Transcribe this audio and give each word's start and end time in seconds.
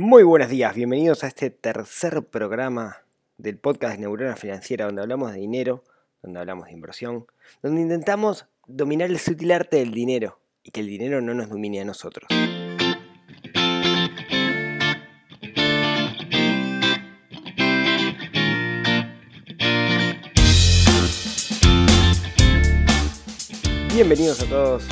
Muy 0.00 0.22
buenos 0.22 0.48
días, 0.48 0.76
bienvenidos 0.76 1.24
a 1.24 1.26
este 1.26 1.50
tercer 1.50 2.24
programa 2.24 2.98
del 3.36 3.58
podcast 3.58 3.96
de 3.96 4.02
Neurona 4.02 4.36
Financiera, 4.36 4.84
donde 4.84 5.02
hablamos 5.02 5.32
de 5.32 5.40
dinero, 5.40 5.82
donde 6.22 6.38
hablamos 6.38 6.66
de 6.66 6.72
inversión, 6.72 7.26
donde 7.64 7.80
intentamos 7.80 8.46
dominar 8.68 9.10
el 9.10 9.18
sutil 9.18 9.50
arte 9.50 9.78
del 9.78 9.90
dinero 9.90 10.38
y 10.62 10.70
que 10.70 10.82
el 10.82 10.86
dinero 10.86 11.20
no 11.20 11.34
nos 11.34 11.48
domine 11.48 11.80
a 11.80 11.84
nosotros. 11.84 12.28
Bienvenidos 23.92 24.40
a 24.42 24.48
todos 24.48 24.84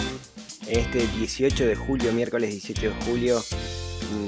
en 0.67 0.81
este 0.81 1.07
18 1.17 1.65
de 1.65 1.77
julio, 1.77 2.13
miércoles 2.13 2.51
18 2.51 2.81
de 2.89 3.05
julio, 3.05 3.41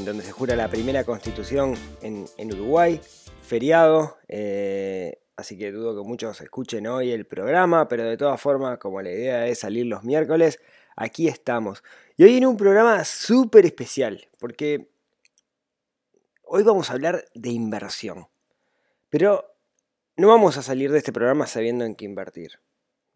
donde 0.04 0.22
se 0.22 0.32
jura 0.32 0.56
la 0.56 0.68
primera 0.68 1.04
constitución 1.04 1.74
en, 2.02 2.52
Uruguay, 2.52 3.00
feriado, 3.42 4.18
eh, 4.28 5.20
así 5.36 5.56
que 5.56 5.70
dudo 5.70 6.00
que 6.00 6.08
muchos 6.08 6.40
escuchen 6.40 6.86
hoy 6.86 7.12
el 7.12 7.26
programa, 7.26 7.86
pero 7.88 8.04
de 8.04 8.16
todas 8.16 8.40
formas, 8.40 8.78
como 8.78 9.02
la 9.02 9.10
idea 9.10 9.46
es 9.46 9.60
salir 9.60 9.86
los 9.86 10.04
miércoles, 10.04 10.60
aquí 10.96 11.28
estamos. 11.28 11.82
Y 12.16 12.24
hoy 12.24 12.36
en 12.38 12.46
un 12.46 12.56
programa 12.56 13.04
súper 13.04 13.66
especial, 13.66 14.28
porque 14.38 14.88
hoy 16.42 16.62
vamos 16.62 16.90
a 16.90 16.94
hablar 16.94 17.24
de 17.34 17.50
inversión, 17.50 18.26
pero 19.10 19.54
no 20.16 20.28
vamos 20.28 20.56
a 20.56 20.62
salir 20.62 20.90
de 20.90 20.98
este 20.98 21.12
programa 21.12 21.46
sabiendo 21.46 21.84
en 21.84 21.94
qué 21.94 22.04
invertir. 22.04 22.58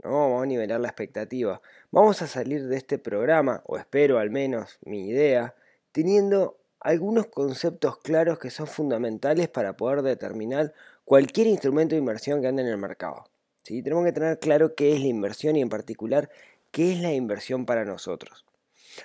¿no? 0.04 0.10
Vamos 0.12 0.42
a 0.42 0.46
nivelar 0.46 0.80
la 0.80 0.88
expectativa. 0.88 1.60
Vamos 1.90 2.22
a 2.22 2.26
salir 2.26 2.66
de 2.66 2.76
este 2.76 2.98
programa, 2.98 3.62
o 3.66 3.76
espero 3.76 4.18
al 4.18 4.30
menos 4.30 4.78
mi 4.84 5.08
idea, 5.08 5.54
teniendo 5.92 6.61
algunos 6.82 7.26
conceptos 7.26 7.98
claros 7.98 8.38
que 8.38 8.50
son 8.50 8.66
fundamentales 8.66 9.48
para 9.48 9.76
poder 9.76 10.02
determinar 10.02 10.72
cualquier 11.04 11.46
instrumento 11.46 11.94
de 11.94 12.00
inversión 12.00 12.40
que 12.40 12.48
ande 12.48 12.62
en 12.62 12.68
el 12.68 12.78
mercado. 12.78 13.24
¿sí? 13.62 13.82
Tenemos 13.82 14.04
que 14.04 14.12
tener 14.12 14.38
claro 14.38 14.74
qué 14.74 14.94
es 14.94 15.00
la 15.00 15.06
inversión 15.06 15.56
y 15.56 15.60
en 15.60 15.68
particular 15.68 16.28
qué 16.70 16.92
es 16.92 17.00
la 17.00 17.12
inversión 17.12 17.66
para 17.66 17.84
nosotros. 17.84 18.44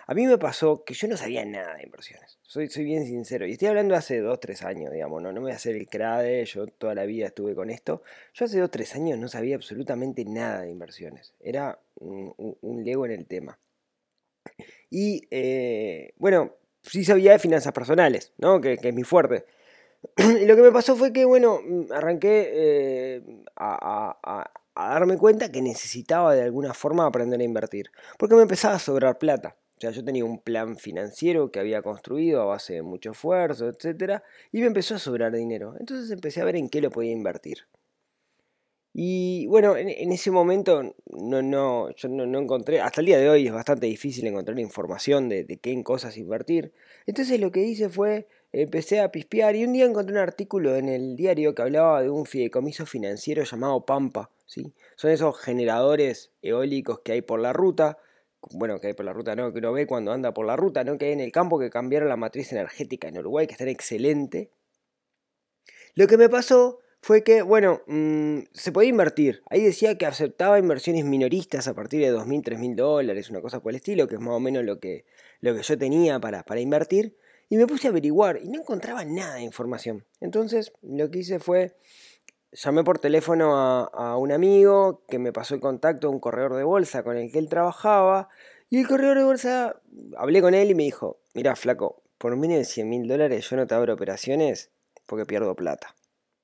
A 0.05 0.13
mí 0.13 0.25
me 0.25 0.37
pasó 0.37 0.83
que 0.83 0.93
yo 0.93 1.07
no 1.07 1.15
sabía 1.15 1.45
nada 1.45 1.75
de 1.75 1.83
inversiones. 1.83 2.37
Soy, 2.41 2.69
soy 2.69 2.83
bien 2.83 3.05
sincero. 3.05 3.45
Y 3.45 3.53
estoy 3.53 3.69
hablando 3.69 3.95
hace 3.95 4.19
2, 4.19 4.39
3 4.39 4.63
años, 4.63 4.91
digamos. 4.91 5.21
No, 5.21 5.31
no 5.31 5.35
me 5.35 5.45
voy 5.45 5.51
a 5.51 5.55
hacer 5.55 5.75
el 5.75 5.87
crade. 5.87 6.43
Yo 6.45 6.67
toda 6.67 6.93
la 6.93 7.05
vida 7.05 7.27
estuve 7.27 7.55
con 7.55 7.69
esto. 7.69 8.01
Yo 8.33 8.45
hace 8.45 8.59
2, 8.59 8.69
3 8.69 8.95
años 8.95 9.19
no 9.19 9.29
sabía 9.29 9.55
absolutamente 9.55 10.25
nada 10.25 10.61
de 10.61 10.71
inversiones. 10.71 11.33
Era 11.39 11.79
un, 11.95 12.83
lego 12.83 13.05
en 13.05 13.11
el 13.13 13.27
tema. 13.27 13.59
Y 14.89 15.27
eh, 15.31 16.13
bueno, 16.17 16.56
sí 16.89 17.03
sabía 17.03 17.33
de 17.33 17.39
finanzas 17.39 17.73
personales, 17.73 18.33
¿no? 18.37 18.61
Que, 18.61 18.79
es 18.81 18.93
mi 18.93 19.03
fuerte. 19.03 19.45
y 20.17 20.45
lo 20.45 20.55
que 20.55 20.61
me 20.61 20.71
pasó 20.71 20.95
fue 20.95 21.13
que, 21.13 21.25
bueno, 21.25 21.59
arranqué 21.91 22.49
eh, 22.53 23.21
a, 23.55 24.15
a 24.77 24.89
darme 24.89 25.17
cuenta 25.17 25.51
que 25.51 25.61
necesitaba 25.61 26.35
de 26.35 26.43
alguna 26.43 26.73
forma 26.73 27.05
aprender 27.05 27.39
a 27.39 27.43
invertir. 27.43 27.91
Porque 28.17 28.35
me 28.35 28.43
empezaba 28.43 28.75
a 28.75 28.79
sobrar 28.79 29.17
plata. 29.17 29.55
O 29.77 29.79
sea, 29.79 29.91
yo 29.91 30.03
tenía 30.03 30.25
un 30.25 30.39
plan 30.39 30.77
financiero 30.77 31.51
que 31.51 31.59
había 31.59 31.83
construido 31.83 32.41
a 32.41 32.45
base 32.45 32.73
de 32.73 32.81
mucho 32.81 33.11
esfuerzo, 33.11 33.69
etc. 33.69 34.21
Y 34.51 34.61
me 34.61 34.67
empezó 34.67 34.95
a 34.95 34.99
sobrar 34.99 35.31
dinero. 35.33 35.75
Entonces 35.79 36.09
empecé 36.09 36.41
a 36.41 36.45
ver 36.45 36.55
en 36.55 36.69
qué 36.69 36.81
lo 36.81 36.89
podía 36.89 37.11
invertir. 37.11 37.67
Y 38.99 39.45
bueno, 39.45 39.77
en, 39.77 40.11
ese 40.11 40.31
momento 40.31 40.95
no, 41.05 41.43
no, 41.43 41.91
yo 41.91 42.09
no, 42.09 42.39
encontré, 42.39 42.81
hasta 42.81 43.01
el 43.01 43.05
día 43.05 43.19
de 43.19 43.29
hoy 43.29 43.45
es 43.45 43.53
bastante 43.53 43.85
difícil 43.85 44.25
encontrar 44.25 44.57
información 44.57 45.29
de, 45.29 45.43
de, 45.43 45.57
qué 45.57 45.71
en 45.71 45.83
cosas 45.83 46.17
invertir. 46.17 46.73
Entonces 47.05 47.39
lo 47.39 47.51
que 47.51 47.61
hice 47.61 47.89
fue, 47.89 48.27
empecé 48.51 48.99
a 48.99 49.11
pispear 49.11 49.55
y 49.55 49.65
un 49.65 49.73
día 49.73 49.85
encontré 49.85 50.13
un 50.13 50.19
artículo 50.19 50.75
en 50.75 50.89
el 50.89 51.15
diario 51.15 51.53
que 51.53 51.61
hablaba 51.61 52.01
de 52.01 52.09
un 52.09 52.25
fideicomiso 52.25 52.87
financiero 52.87 53.43
llamado 53.43 53.85
Pampa. 53.85 54.31
¿sí? 54.47 54.73
Son 54.95 55.11
esos 55.11 55.37
generadores 55.37 56.31
eólicos 56.41 57.01
que 57.01 57.11
hay 57.11 57.21
por 57.21 57.39
la 57.39 57.53
ruta 57.53 57.99
bueno, 58.49 58.79
que 58.79 58.87
hay 58.87 58.93
por 58.93 59.05
la 59.05 59.13
ruta, 59.13 59.35
¿no? 59.35 59.53
Que 59.53 59.59
uno 59.59 59.73
ve 59.73 59.85
cuando 59.85 60.11
anda 60.11 60.33
por 60.33 60.47
la 60.47 60.55
ruta, 60.55 60.83
¿no? 60.83 60.97
Que 60.97 61.05
hay 61.05 61.11
en 61.11 61.19
el 61.19 61.31
campo 61.31 61.59
que 61.59 61.69
cambiaron 61.69 62.09
la 62.09 62.15
matriz 62.15 62.51
energética 62.51 63.09
en 63.09 63.19
Uruguay, 63.19 63.45
que 63.45 63.53
está 63.53 63.69
excelente. 63.69 64.49
Lo 65.93 66.07
que 66.07 66.17
me 66.17 66.29
pasó 66.29 66.79
fue 67.01 67.23
que, 67.23 67.41
bueno, 67.41 67.81
mm, 67.87 68.39
se 68.53 68.71
podía 68.71 68.89
invertir. 68.89 69.41
Ahí 69.49 69.61
decía 69.61 69.97
que 69.97 70.05
aceptaba 70.05 70.59
inversiones 70.59 71.05
minoristas 71.05 71.67
a 71.67 71.73
partir 71.73 72.01
de 72.01 72.11
2.000, 72.11 72.43
3.000 72.43 72.75
dólares, 72.75 73.29
una 73.29 73.41
cosa 73.41 73.61
por 73.61 73.71
el 73.71 73.77
estilo, 73.77 74.07
que 74.07 74.15
es 74.15 74.21
más 74.21 74.33
o 74.33 74.39
menos 74.39 74.63
lo 74.63 74.79
que, 74.79 75.05
lo 75.39 75.55
que 75.55 75.63
yo 75.63 75.77
tenía 75.77 76.19
para, 76.19 76.43
para 76.43 76.59
invertir. 76.59 77.15
Y 77.49 77.57
me 77.57 77.65
puse 77.65 77.87
a 77.87 77.91
averiguar 77.91 78.39
y 78.43 78.49
no 78.49 78.59
encontraba 78.59 79.05
nada 79.05 79.35
de 79.35 79.43
información. 79.43 80.05
Entonces, 80.19 80.73
lo 80.81 81.09
que 81.09 81.19
hice 81.19 81.39
fue 81.39 81.75
llamé 82.51 82.83
por 82.83 82.99
teléfono 82.99 83.55
a, 83.55 84.17
un 84.17 84.31
amigo 84.31 85.03
que 85.07 85.19
me 85.19 85.33
pasó 85.33 85.55
el 85.55 85.61
contacto 85.61 86.07
de 86.07 86.13
un 86.13 86.19
corredor 86.19 86.55
de 86.55 86.63
bolsa 86.63 87.03
con 87.03 87.17
el 87.17 87.31
que 87.31 87.39
él 87.39 87.49
trabajaba. 87.49 88.29
Y 88.69 88.79
el 88.79 88.87
corredor 88.87 89.17
de 89.17 89.23
bolsa, 89.23 89.81
hablé 90.17 90.41
con 90.41 90.53
él 90.53 90.71
y 90.71 90.75
me 90.75 90.83
dijo, 90.83 91.19
mira 91.33 91.55
flaco, 91.55 92.01
por 92.17 92.35
menos 92.35 92.57
de 92.57 92.65
100 92.65 92.89
mil 92.89 93.07
dólares 93.07 93.49
yo 93.49 93.55
no 93.55 93.67
te 93.67 93.75
abro 93.75 93.93
operaciones 93.93 94.71
porque 95.05 95.25
pierdo 95.25 95.55
plata. 95.55 95.95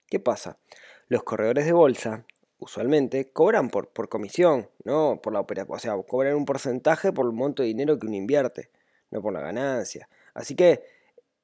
¿Qué 0.07 0.19
pasa? 0.19 0.57
Los 1.07 1.23
corredores 1.23 1.65
de 1.65 1.73
bolsa 1.73 2.25
usualmente 2.59 3.31
cobran 3.31 3.69
por, 3.69 3.89
por 3.89 4.09
comisión, 4.09 4.69
no 4.83 5.19
por 5.21 5.33
la 5.33 5.39
operación, 5.39 5.75
o 5.75 5.79
sea, 5.79 5.97
cobran 6.07 6.35
un 6.35 6.45
porcentaje 6.45 7.11
por 7.11 7.25
el 7.25 7.33
monto 7.33 7.61
de 7.61 7.67
dinero 7.67 7.99
que 7.99 8.07
uno 8.07 8.15
invierte, 8.15 8.69
no 9.11 9.21
por 9.21 9.33
la 9.33 9.41
ganancia. 9.41 10.07
Así 10.33 10.55
que 10.55 10.83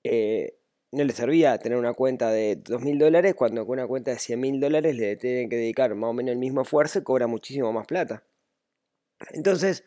eh, 0.03 0.55
no 0.91 1.03
le 1.03 1.13
servía 1.13 1.57
tener 1.59 1.77
una 1.77 1.93
cuenta 1.93 2.31
de 2.31 2.57
2.000 2.63 2.97
dólares 2.97 3.35
cuando 3.35 3.65
con 3.65 3.79
una 3.79 3.87
cuenta 3.87 4.11
de 4.11 4.17
100.000 4.17 4.59
dólares 4.59 4.95
le 4.95 5.15
tienen 5.17 5.49
que 5.49 5.57
dedicar 5.57 5.93
más 5.95 6.09
o 6.09 6.13
menos 6.13 6.31
el 6.31 6.39
mismo 6.39 6.61
esfuerzo 6.61 6.99
y 6.99 7.03
cobra 7.03 7.27
muchísimo 7.27 7.71
más 7.73 7.85
plata. 7.85 8.23
Entonces 9.31 9.83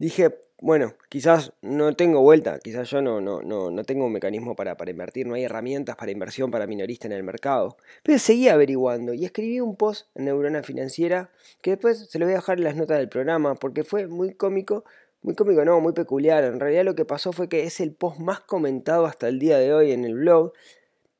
dije, 0.00 0.34
bueno, 0.60 0.94
quizás 1.08 1.52
no 1.62 1.94
tengo 1.94 2.20
vuelta, 2.20 2.58
quizás 2.58 2.90
yo 2.90 3.00
no, 3.00 3.20
no, 3.20 3.40
no, 3.42 3.70
no 3.70 3.84
tengo 3.84 4.06
un 4.06 4.12
mecanismo 4.12 4.56
para, 4.56 4.76
para 4.76 4.90
invertir, 4.90 5.26
no 5.26 5.34
hay 5.34 5.44
herramientas 5.44 5.94
para 5.94 6.10
inversión 6.10 6.50
para 6.50 6.66
minorista 6.66 7.06
en 7.06 7.12
el 7.12 7.22
mercado. 7.22 7.76
Pero 8.02 8.18
seguí 8.18 8.48
averiguando 8.48 9.14
y 9.14 9.24
escribí 9.24 9.60
un 9.60 9.76
post 9.76 10.08
en 10.16 10.24
Neurona 10.24 10.64
Financiera 10.64 11.30
que 11.62 11.70
después 11.70 12.08
se 12.10 12.18
lo 12.18 12.26
voy 12.26 12.32
a 12.32 12.38
dejar 12.38 12.58
en 12.58 12.64
las 12.64 12.74
notas 12.74 12.98
del 12.98 13.08
programa 13.08 13.54
porque 13.54 13.84
fue 13.84 14.08
muy 14.08 14.34
cómico 14.34 14.84
muy 15.22 15.34
cómico, 15.34 15.64
no, 15.64 15.80
muy 15.80 15.92
peculiar. 15.92 16.44
En 16.44 16.60
realidad 16.60 16.84
lo 16.84 16.94
que 16.94 17.04
pasó 17.04 17.32
fue 17.32 17.48
que 17.48 17.64
es 17.64 17.80
el 17.80 17.92
post 17.92 18.18
más 18.18 18.40
comentado 18.40 19.06
hasta 19.06 19.28
el 19.28 19.38
día 19.38 19.58
de 19.58 19.74
hoy 19.74 19.92
en 19.92 20.04
el 20.04 20.14
blog. 20.14 20.52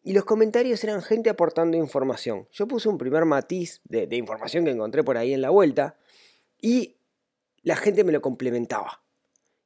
Y 0.02 0.14
los 0.14 0.24
comentarios 0.24 0.82
eran 0.82 1.02
gente 1.02 1.28
aportando 1.28 1.76
información. 1.76 2.46
Yo 2.52 2.66
puse 2.66 2.88
un 2.88 2.96
primer 2.96 3.26
matiz 3.26 3.82
de, 3.84 4.08
información 4.16 4.64
que 4.64 4.70
encontré 4.70 5.04
por 5.04 5.18
ahí 5.18 5.34
en 5.34 5.42
la 5.42 5.50
vuelta. 5.50 5.96
Y 6.62 6.96
la 7.62 7.76
gente 7.76 8.04
me 8.04 8.12
lo 8.12 8.20
complementaba. 8.20 9.02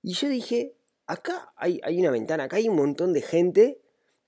Y 0.02 0.14
yo 0.14 0.28
dije, 0.28 0.76
acá 1.06 1.52
hay, 1.56 1.80
hay 1.84 1.98
una 2.00 2.10
ventana, 2.10 2.44
acá 2.44 2.56
hay 2.56 2.68
un 2.68 2.76
montón 2.76 3.12
de 3.12 3.22
gente 3.22 3.80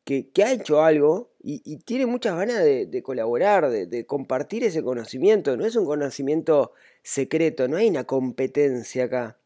que, 0.05 0.31
ha 0.45 0.53
hecho 0.53 0.83
algo 0.83 1.33
y, 1.41 1.79
tiene 1.79 2.07
muchas 2.07 2.37
ganas 2.37 2.63
de, 2.63 3.03
colaborar, 3.03 3.69
de, 3.69 3.87
de, 3.87 4.07
compartir 4.07 4.63
ese 4.63 4.83
conocimiento. 4.83 5.57
No 5.57 5.67
es 5.67 5.75
un 5.75 5.85
conocimiento 5.85 6.73
secreto, 7.03 7.67
no 7.67 7.77
hay 7.77 7.89
una 7.89 8.05
competencia 8.05 9.05
acá. 9.05 9.41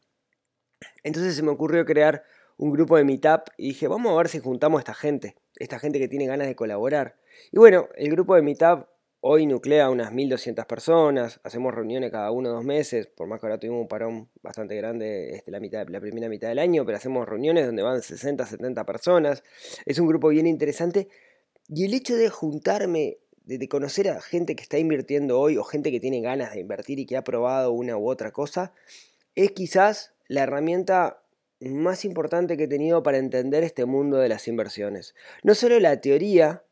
Entonces 1.03 1.35
se 1.35 1.43
me 1.43 1.49
ocurrió 1.49 1.83
crear 1.85 2.23
un 2.57 2.71
grupo 2.71 2.95
de 2.95 3.03
Meetup 3.03 3.49
y 3.57 3.69
dije, 3.69 3.87
vamos 3.87 4.11
a 4.11 4.17
ver 4.17 4.29
si 4.29 4.39
juntamos 4.39 4.77
a 4.77 4.81
esta 4.81 4.93
gente, 4.93 5.35
esta 5.55 5.79
gente 5.79 5.97
que 5.97 6.07
tiene 6.07 6.27
ganas 6.27 6.47
de 6.47 6.55
colaborar. 6.55 7.17
Y 7.51 7.57
bueno, 7.57 7.89
el 7.95 8.11
grupo 8.11 8.35
de 8.35 8.43
Meetup 8.43 8.87
hoy 9.21 9.45
nuclea 9.45 9.89
unas 9.89 10.11
1200 10.11 10.65
personas, 10.65 11.39
hacemos 11.43 11.73
reuniones 11.73 12.11
cada 12.11 12.31
uno 12.31 12.49
o 12.49 12.53
dos 12.53 12.65
meses, 12.65 13.07
por 13.07 13.27
más 13.27 13.39
que 13.39 13.45
ahora 13.45 13.59
tuvimos 13.59 13.81
un 13.81 13.87
parón 13.87 14.29
bastante 14.41 14.75
grande 14.75 15.35
este, 15.35 15.51
la, 15.51 15.59
mitad, 15.59 15.87
la 15.87 16.01
primera 16.01 16.27
mitad 16.27 16.49
del 16.49 16.59
año, 16.59 16.85
pero 16.85 16.97
hacemos 16.97 17.27
reuniones 17.27 17.67
donde 17.67 17.83
van 17.83 18.01
60, 18.01 18.45
70 18.45 18.85
personas. 18.85 19.43
Es 19.85 19.99
un 19.99 20.07
grupo 20.07 20.29
bien 20.29 20.47
interesante 20.47 21.07
y 21.67 21.85
el 21.85 21.93
hecho 21.93 22.15
de 22.15 22.29
juntarme 22.29 23.19
de, 23.43 23.67
conocer 23.67 24.09
a 24.09 24.21
gente 24.21 24.55
que 24.55 24.63
está 24.63 24.77
invirtiendo 24.77 25.39
hoy 25.39 25.57
o 25.57 25.63
gente 25.63 25.91
que 25.91 25.99
tiene 25.99 26.21
ganas 26.21 26.53
de 26.53 26.61
invertir 26.61 26.99
y 26.99 27.05
que 27.05 27.17
ha 27.17 27.23
probado 27.23 27.71
una 27.71 27.97
u 27.97 28.09
otra 28.09 28.31
cosa, 28.31 28.73
es 29.35 29.51
quizás 29.51 30.13
la 30.27 30.43
herramienta 30.43 31.23
más 31.59 32.05
importante 32.05 32.57
que 32.57 32.63
he 32.63 32.67
tenido 32.67 33.03
para 33.03 33.17
entender 33.17 33.63
este 33.63 33.85
mundo 33.85 34.17
de 34.17 34.29
las 34.29 34.47
inversiones. 34.47 35.15
No 35.43 35.53
solo 35.53 35.79
la 35.79 36.01
teoría, 36.01 36.63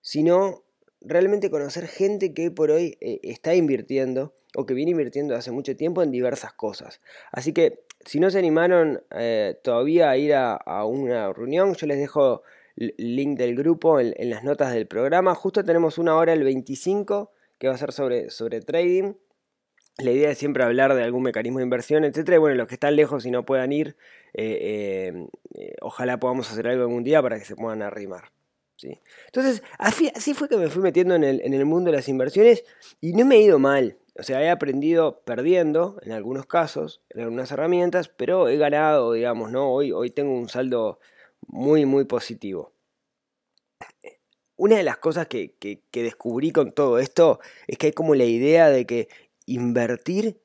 sino 0.00 0.63
realmente 1.04 1.50
conocer 1.50 1.86
gente 1.86 2.34
que 2.34 2.50
por 2.50 2.70
hoy 2.70 2.96
eh, 3.00 3.20
está 3.22 3.54
invirtiendo 3.54 4.34
o 4.56 4.66
que 4.66 4.74
viene 4.74 4.92
invirtiendo 4.92 5.34
hace 5.34 5.50
mucho 5.50 5.76
tiempo 5.76 6.02
en 6.02 6.10
diversas 6.10 6.52
cosas. 6.52 7.00
Así 7.32 7.52
que 7.52 7.84
si 8.04 8.20
no 8.20 8.30
se 8.30 8.38
animaron 8.38 9.02
eh, 9.10 9.58
todavía 9.62 10.10
a 10.10 10.16
ir 10.16 10.34
a, 10.34 10.84
una 10.84 11.32
reunión, 11.32 11.74
yo 11.74 11.86
les 11.86 11.98
dejo 11.98 12.42
el 12.76 12.94
link 12.96 13.38
del 13.38 13.56
grupo 13.56 14.00
en, 14.00 14.14
las 14.30 14.44
notas 14.44 14.72
del 14.72 14.86
programa. 14.86 15.34
Justo 15.34 15.64
tenemos 15.64 15.98
una 15.98 16.16
hora 16.16 16.32
el 16.32 16.44
25 16.44 17.32
que 17.58 17.68
va 17.68 17.74
a 17.74 17.78
ser 17.78 17.92
sobre, 17.92 18.30
sobre 18.30 18.60
trading. 18.60 19.14
la 19.98 20.10
idea 20.10 20.30
es 20.30 20.38
siempre 20.38 20.64
hablar 20.64 20.94
de 20.94 21.02
algún 21.02 21.22
mecanismo 21.22 21.58
de 21.58 21.64
inversión, 21.64 22.04
etcétera. 22.04 22.36
Y 22.36 22.40
bueno, 22.40 22.56
los 22.56 22.68
que 22.68 22.74
están 22.74 22.96
lejos 22.96 23.26
y 23.26 23.30
no 23.30 23.44
puedan 23.44 23.72
ir, 23.72 23.96
eh, 24.34 25.26
ojalá 25.80 26.18
podamos 26.18 26.50
hacer 26.50 26.68
algo 26.68 26.82
algún 26.82 27.04
día 27.04 27.22
para 27.22 27.38
que 27.38 27.44
se 27.44 27.56
puedan 27.56 27.82
arrimar. 27.82 28.30
Entonces, 29.26 29.62
así, 29.78 30.34
fue 30.34 30.48
que 30.48 30.56
me 30.56 30.68
fui 30.68 30.82
metiendo 30.82 31.14
en 31.14 31.24
el, 31.24 31.40
en 31.42 31.54
el 31.54 31.64
mundo 31.64 31.90
de 31.90 31.96
las 31.96 32.08
inversiones 32.08 32.64
y 33.00 33.12
no 33.12 33.24
me 33.24 33.36
he 33.36 33.42
ido 33.42 33.58
mal. 33.58 33.98
O 34.16 34.22
sea, 34.22 34.42
he 34.42 34.50
aprendido 34.50 35.22
perdiendo 35.24 35.98
en 36.02 36.12
algunos 36.12 36.46
casos, 36.46 37.02
en 37.10 37.22
algunas 37.22 37.50
herramientas, 37.50 38.08
pero 38.08 38.48
he 38.48 38.56
ganado, 38.56 39.12
digamos, 39.12 39.50
¿no? 39.50 39.72
Hoy, 39.72 39.90
hoy 39.90 40.10
tengo 40.10 40.32
un 40.32 40.48
saldo 40.48 41.00
muy, 41.48 41.84
muy 41.84 42.04
positivo. 42.04 42.72
Una 44.56 44.76
de 44.76 44.84
las 44.84 44.98
cosas 44.98 45.26
que, 45.26 45.56
que, 45.58 46.02
descubrí 46.02 46.52
con 46.52 46.70
todo 46.70 47.00
esto 47.00 47.40
es 47.66 47.76
que 47.76 47.88
hay 47.88 47.92
como 47.92 48.14
la 48.14 48.24
idea 48.24 48.70
de 48.70 48.86
que 48.86 49.08
invertir 49.46 50.40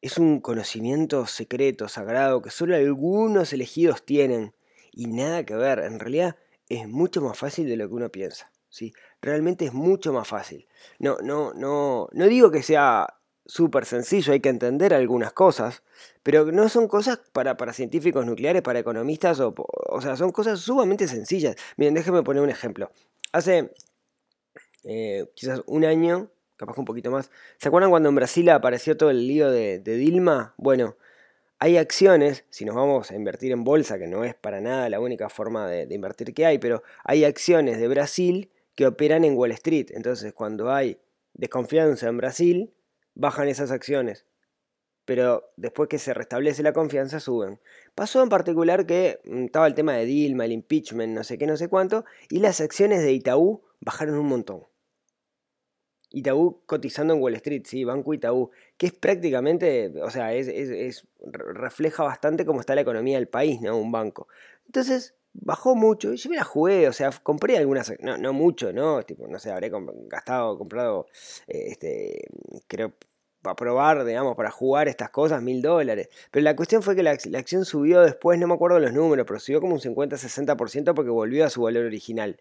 es 0.00 0.16
un 0.16 0.40
conocimiento 0.40 1.26
secreto, 1.26 1.88
sagrado, 1.88 2.40
que 2.40 2.50
solo 2.50 2.76
algunos 2.76 3.52
elegidos 3.52 4.04
tienen. 4.04 4.54
Y 4.92 5.06
nada 5.06 5.44
que 5.44 5.56
ver, 5.56 5.80
en 5.80 5.98
realidad 5.98 6.36
es 6.68 6.88
mucho 6.88 7.20
más 7.20 7.38
fácil 7.38 7.68
de 7.68 7.76
lo 7.76 7.88
que 7.88 7.94
uno 7.94 8.08
piensa. 8.10 8.50
¿sí? 8.68 8.92
Realmente 9.22 9.64
es 9.64 9.72
mucho 9.72 10.12
más 10.12 10.28
fácil. 10.28 10.66
No, 10.98 11.18
no, 11.22 11.52
no, 11.54 12.08
no 12.12 12.26
digo 12.26 12.50
que 12.50 12.62
sea 12.62 13.14
súper 13.46 13.86
sencillo, 13.86 14.32
hay 14.34 14.40
que 14.40 14.50
entender 14.50 14.92
algunas 14.92 15.32
cosas, 15.32 15.82
pero 16.22 16.52
no 16.52 16.68
son 16.68 16.86
cosas 16.86 17.18
para, 17.32 17.56
para 17.56 17.72
científicos 17.72 18.26
nucleares, 18.26 18.60
para 18.60 18.78
economistas, 18.78 19.40
o, 19.40 19.54
o 19.56 20.00
sea, 20.02 20.16
son 20.16 20.32
cosas 20.32 20.60
sumamente 20.60 21.08
sencillas. 21.08 21.56
Miren, 21.76 21.94
déjenme 21.94 22.22
poner 22.22 22.42
un 22.42 22.50
ejemplo. 22.50 22.90
Hace 23.32 23.72
eh, 24.84 25.26
quizás 25.34 25.62
un 25.66 25.84
año, 25.84 26.30
capaz 26.56 26.78
un 26.78 26.84
poquito 26.84 27.10
más, 27.10 27.30
¿se 27.58 27.68
acuerdan 27.68 27.90
cuando 27.90 28.08
en 28.08 28.14
Brasil 28.14 28.48
apareció 28.50 28.96
todo 28.96 29.10
el 29.10 29.26
lío 29.26 29.50
de, 29.50 29.80
Dilma? 29.80 30.54
Bueno, 30.56 30.96
hay 31.60 31.76
acciones, 31.76 32.44
si 32.50 32.64
nos 32.64 32.76
vamos 32.76 33.10
a 33.10 33.16
invertir 33.16 33.50
en 33.50 33.64
bolsa, 33.64 33.98
que 33.98 34.06
no 34.06 34.24
es 34.24 34.34
para 34.34 34.60
nada 34.60 34.88
la 34.88 35.00
única 35.00 35.28
forma 35.28 35.68
de, 35.68 35.92
invertir 35.92 36.32
que 36.32 36.46
hay, 36.46 36.58
pero 36.58 36.82
hay 37.04 37.24
acciones 37.24 37.78
de 37.78 37.88
Brasil 37.88 38.50
que 38.76 38.86
operan 38.86 39.24
en 39.24 39.36
Wall 39.36 39.50
Street. 39.52 39.86
Entonces, 39.90 40.32
cuando 40.32 40.70
hay 40.70 41.00
desconfianza 41.34 42.08
en 42.08 42.16
Brasil, 42.16 42.74
bajan 43.14 43.48
esas 43.48 43.72
acciones. 43.72 44.24
Pero 45.04 45.50
después 45.56 45.88
que 45.88 45.98
se 45.98 46.14
restablece 46.14 46.62
la 46.62 46.72
confianza, 46.72 47.18
suben. 47.18 47.60
Pasó 47.94 48.22
en 48.22 48.28
particular 48.28 48.86
que 48.86 49.20
mm, 49.24 49.46
estaba 49.46 49.66
el 49.66 49.74
tema 49.74 49.94
de 49.94 50.04
Dilma, 50.04 50.44
el 50.44 50.52
impeachment, 50.52 51.12
no 51.12 51.24
sé 51.24 51.38
qué, 51.38 51.46
no 51.46 51.56
sé 51.56 51.68
cuánto, 51.68 52.04
y 52.28 52.38
las 52.38 52.60
acciones 52.60 53.02
de 53.02 53.12
Itaú 53.12 53.62
bajaron 53.80 54.16
un 54.16 54.26
montón. 54.26 54.62
Itaú 56.10 56.62
cotizando 56.66 57.14
en 57.14 57.20
Wall 57.20 57.34
Street, 57.36 57.62
sí, 57.66 57.84
Banco 57.84 58.14
Itaú, 58.14 58.50
que 58.76 58.86
es 58.86 58.92
prácticamente, 58.92 59.92
o 60.02 60.10
sea, 60.10 60.32
es, 60.32 61.06
refleja 61.22 62.02
bastante 62.02 62.46
cómo 62.46 62.60
está 62.60 62.74
la 62.74 62.80
economía 62.80 63.18
del 63.18 63.28
país, 63.28 63.60
¿no? 63.60 63.76
Un 63.76 63.92
banco. 63.92 64.28
Entonces, 64.66 65.14
bajó 65.32 65.74
mucho 65.74 66.12
y 66.12 66.16
yo 66.16 66.30
me 66.30 66.36
la 66.36 66.44
jugué, 66.44 66.88
o 66.88 66.92
sea, 66.92 67.10
compré 67.22 67.58
algunas, 67.58 67.92
no, 68.00 68.32
mucho, 68.32 68.72
¿no? 68.72 69.02
Tipo, 69.02 69.28
no 69.28 69.38
sé, 69.38 69.50
habré 69.50 69.70
gastado, 70.08 70.56
comprado, 70.58 71.06
eh, 71.46 71.66
este, 71.68 72.28
creo, 72.66 72.94
para 73.42 73.54
probar, 73.54 74.04
digamos, 74.04 74.36
para 74.36 74.50
jugar 74.50 74.88
estas 74.88 75.10
cosas, 75.10 75.42
mil 75.42 75.62
dólares. 75.62 76.08
Pero 76.30 76.42
la 76.42 76.56
cuestión 76.56 76.82
fue 76.82 76.96
que 76.96 77.02
la, 77.02 77.12
acción 77.12 77.64
subió 77.64 78.00
después, 78.00 78.38
no 78.38 78.46
me 78.46 78.54
acuerdo 78.54 78.78
los 78.80 78.92
números, 78.92 79.26
pero 79.26 79.38
subió 79.38 79.60
como 79.60 79.74
un 79.74 79.80
50-60% 79.80 80.94
porque 80.94 81.10
volvió 81.10 81.44
a 81.44 81.50
su 81.50 81.62
valor 81.62 81.84
original. 81.84 82.40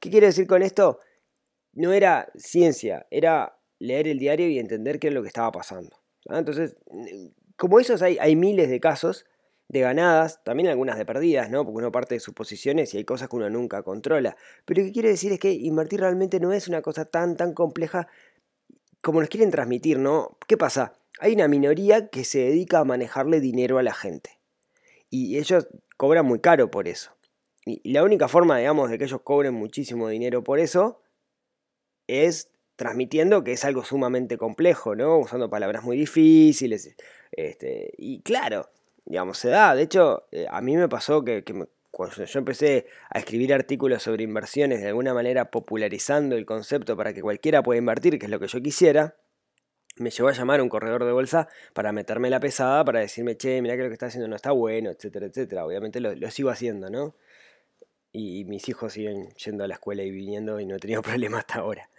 ¿Qué 0.00 0.10
quiere 0.10 0.26
decir 0.26 0.46
con 0.46 0.62
esto? 0.62 1.00
No 1.76 1.92
era 1.92 2.28
ciencia, 2.34 3.06
era 3.10 3.58
leer 3.78 4.08
el 4.08 4.18
diario 4.18 4.48
y 4.48 4.58
entender 4.58 4.98
qué 4.98 5.08
es 5.08 5.14
lo 5.14 5.22
que 5.22 5.28
estaba 5.28 5.52
pasando. 5.52 5.96
Entonces, 6.24 6.74
como 7.56 7.78
esos 7.78 8.02
hay, 8.02 8.16
hay 8.18 8.34
miles 8.34 8.70
de 8.70 8.80
casos, 8.80 9.26
de 9.68 9.80
ganadas, 9.80 10.42
también 10.42 10.68
algunas 10.68 10.96
de 10.96 11.04
perdidas, 11.04 11.50
¿no? 11.50 11.64
Porque 11.64 11.78
uno 11.78 11.92
parte 11.92 12.14
de 12.14 12.20
suposiciones 12.20 12.94
y 12.94 12.98
hay 12.98 13.04
cosas 13.04 13.28
que 13.28 13.36
uno 13.36 13.50
nunca 13.50 13.82
controla. 13.82 14.36
Pero 14.64 14.80
lo 14.80 14.86
que 14.86 14.92
quiere 14.92 15.10
decir 15.10 15.32
es 15.32 15.38
que 15.38 15.52
invertir 15.52 16.00
realmente 16.00 16.40
no 16.40 16.52
es 16.52 16.66
una 16.66 16.80
cosa 16.80 17.04
tan, 17.04 17.36
tan 17.36 17.52
compleja 17.52 18.08
como 19.02 19.20
nos 19.20 19.28
quieren 19.28 19.50
transmitir, 19.50 19.98
¿no? 19.98 20.38
¿Qué 20.48 20.56
pasa? 20.56 20.94
Hay 21.20 21.34
una 21.34 21.46
minoría 21.46 22.08
que 22.08 22.24
se 22.24 22.38
dedica 22.38 22.80
a 22.80 22.84
manejarle 22.84 23.40
dinero 23.40 23.78
a 23.78 23.82
la 23.82 23.92
gente. 23.92 24.40
Y 25.10 25.38
ellos 25.38 25.68
cobran 25.96 26.26
muy 26.26 26.40
caro 26.40 26.70
por 26.70 26.88
eso. 26.88 27.12
Y 27.64 27.92
la 27.92 28.02
única 28.02 28.28
forma, 28.28 28.58
digamos, 28.58 28.90
de 28.90 28.98
que 28.98 29.04
ellos 29.04 29.20
cobren 29.22 29.54
muchísimo 29.54 30.08
dinero 30.08 30.42
por 30.42 30.58
eso 30.58 31.02
es 32.06 32.50
transmitiendo 32.76 33.42
que 33.42 33.52
es 33.52 33.64
algo 33.64 33.84
sumamente 33.84 34.36
complejo, 34.38 34.94
¿no? 34.94 35.18
Usando 35.18 35.48
palabras 35.48 35.82
muy 35.82 35.96
difíciles. 35.96 36.94
Este, 37.32 37.92
y 37.96 38.20
claro, 38.20 38.68
digamos, 39.06 39.38
se 39.38 39.48
da. 39.48 39.74
De 39.74 39.82
hecho, 39.82 40.26
eh, 40.30 40.46
a 40.50 40.60
mí 40.60 40.76
me 40.76 40.88
pasó 40.88 41.24
que, 41.24 41.42
cuando 41.90 42.24
yo 42.24 42.38
empecé 42.38 42.86
a 43.10 43.18
escribir 43.18 43.54
artículos 43.54 44.02
sobre 44.02 44.24
inversiones, 44.24 44.82
de 44.82 44.88
alguna 44.88 45.14
manera 45.14 45.50
popularizando 45.50 46.36
el 46.36 46.44
concepto 46.44 46.96
para 46.96 47.14
que 47.14 47.22
cualquiera 47.22 47.62
pueda 47.62 47.78
invertir, 47.78 48.18
que 48.18 48.26
es 48.26 48.30
lo 48.30 48.38
que 48.38 48.48
yo 48.48 48.60
quisiera, 48.60 49.16
me 49.98 50.10
llevó 50.10 50.28
a 50.28 50.32
llamar 50.32 50.60
un 50.60 50.68
corredor 50.68 51.04
de 51.04 51.12
bolsa 51.12 51.48
para 51.72 51.92
meterme 51.92 52.28
la 52.28 52.40
pesada, 52.40 52.84
para 52.84 53.00
decirme, 53.00 53.36
che, 53.36 53.62
mira 53.62 53.76
que 53.76 53.82
lo 53.82 53.88
que 53.88 53.94
está 53.94 54.06
haciendo 54.06 54.28
no 54.28 54.36
está 54.36 54.50
bueno, 54.52 54.90
etcétera, 54.90 55.26
etcétera. 55.26 55.64
Obviamente 55.64 56.00
lo, 56.00 56.30
sigo 56.30 56.50
haciendo, 56.50 56.90
¿no? 56.90 57.14
Y, 58.12 58.44
mis 58.44 58.68
hijos 58.68 58.94
siguen 58.94 59.28
yendo 59.34 59.64
a 59.64 59.68
la 59.68 59.74
escuela 59.74 60.02
y 60.02 60.10
viniendo 60.10 60.58
y 60.58 60.66
no 60.66 60.76
he 60.76 60.78
tenido 60.78 61.02
problema 61.02 61.38
hasta 61.38 61.56
ahora. 61.56 61.90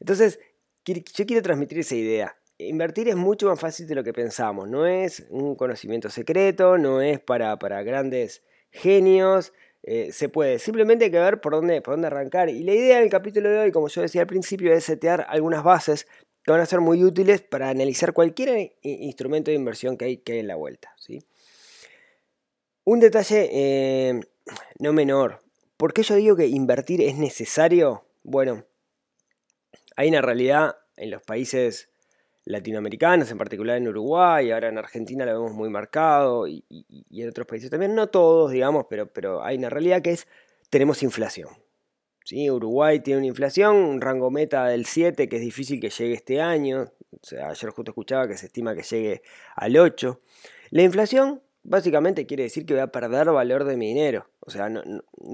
Entonces, 0.00 0.40
yo 0.84 1.26
quiero 1.26 1.42
transmitir 1.42 1.78
esa 1.78 1.94
idea 1.94 2.36
invertir 2.58 3.08
es 3.08 3.16
mucho 3.16 3.46
más 3.46 3.58
fácil 3.58 3.86
de 3.86 3.94
lo 3.94 4.04
que 4.04 4.12
pensamos. 4.12 4.68
No 4.68 4.86
es 4.86 5.26
un 5.30 5.54
conocimiento 5.54 6.10
secreto, 6.10 6.76
no 6.76 7.00
es 7.00 7.20
para, 7.20 7.56
grandes 7.82 8.42
genios. 8.70 9.52
Eh, 9.84 10.10
se 10.12 10.28
puede, 10.28 10.58
simplemente 10.58 11.06
hay 11.06 11.10
que 11.10 11.18
ver 11.18 11.40
por 11.40 11.52
dónde, 11.52 11.80
por 11.80 11.94
dónde 11.94 12.08
arrancar. 12.08 12.48
Y 12.48 12.62
la 12.64 12.74
idea 12.74 13.00
del 13.00 13.08
capítulo 13.08 13.48
de 13.48 13.58
hoy, 13.58 13.72
como 13.72 13.88
yo 13.88 14.02
decía 14.02 14.22
al 14.22 14.26
principio, 14.26 14.72
es 14.72 14.84
setear 14.84 15.26
algunas 15.28 15.62
bases 15.62 16.06
que 16.42 16.50
van 16.50 16.60
a 16.60 16.66
ser 16.66 16.80
muy 16.80 17.04
útiles 17.04 17.42
para 17.42 17.70
analizar 17.70 18.12
cualquier 18.12 18.76
instrumento 18.82 19.50
de 19.50 19.56
inversión 19.56 19.96
que 19.96 20.04
hay, 20.06 20.16
que 20.18 20.40
en 20.40 20.48
la 20.48 20.56
vuelta. 20.56 20.92
¿sí? 20.96 21.22
Un 22.84 23.00
detalle 23.00 23.48
eh, 23.52 24.20
no 24.78 24.92
menor. 24.92 25.40
¿Por 25.76 25.92
qué 25.92 26.02
yo 26.02 26.14
digo 26.16 26.36
que 26.36 26.46
invertir 26.46 27.00
es 27.02 27.16
necesario? 27.16 28.04
Bueno, 28.24 28.64
hay 29.96 30.08
una 30.08 30.22
realidad 30.22 30.76
en 30.96 31.10
los 31.10 31.22
países 31.22 31.90
latinoamericanos, 32.44 33.30
en 33.30 33.38
particular 33.38 33.76
en 33.76 33.88
Uruguay, 33.88 34.50
ahora 34.50 34.68
en 34.68 34.78
Argentina 34.78 35.26
lo 35.26 35.32
vemos 35.32 35.52
muy 35.52 35.68
marcado 35.68 36.48
y, 36.48 36.64
en 37.10 37.28
otros 37.28 37.46
países 37.46 37.70
también, 37.70 37.94
no 37.94 38.08
todos, 38.08 38.50
digamos, 38.50 38.86
pero, 38.88 39.06
pero 39.12 39.44
hay 39.44 39.58
una 39.58 39.68
realidad 39.68 40.02
que 40.02 40.12
es, 40.12 40.26
tenemos 40.70 41.02
inflación. 41.02 41.50
Uruguay 42.50 43.00
tiene 43.00 43.18
una 43.18 43.26
inflación, 43.28 43.76
un 43.76 44.00
rango 44.00 44.30
meta 44.30 44.66
del 44.66 44.84
7, 44.84 45.28
que 45.28 45.36
es 45.36 45.42
difícil 45.42 45.80
que 45.80 45.90
llegue 45.90 46.14
este 46.14 46.40
año, 46.40 46.92
o 47.10 47.26
sea, 47.26 47.48
ayer 47.48 47.70
justo 47.70 47.90
escuchaba 47.90 48.28
que 48.28 48.36
se 48.36 48.46
estima 48.46 48.74
que 48.74 48.82
llegue 48.82 49.22
al 49.56 49.76
8. 49.76 50.20
La 50.70 50.82
inflación 50.82 51.42
básicamente 51.62 52.26
quiere 52.26 52.44
decir 52.44 52.64
que 52.64 52.74
voy 52.74 52.82
a 52.82 52.88
perder 52.88 53.30
valor 53.30 53.64
de 53.64 53.76
mi 53.76 53.88
dinero. 53.88 54.28
O 54.40 54.50
sea, 54.50 54.68
no, 54.68 54.82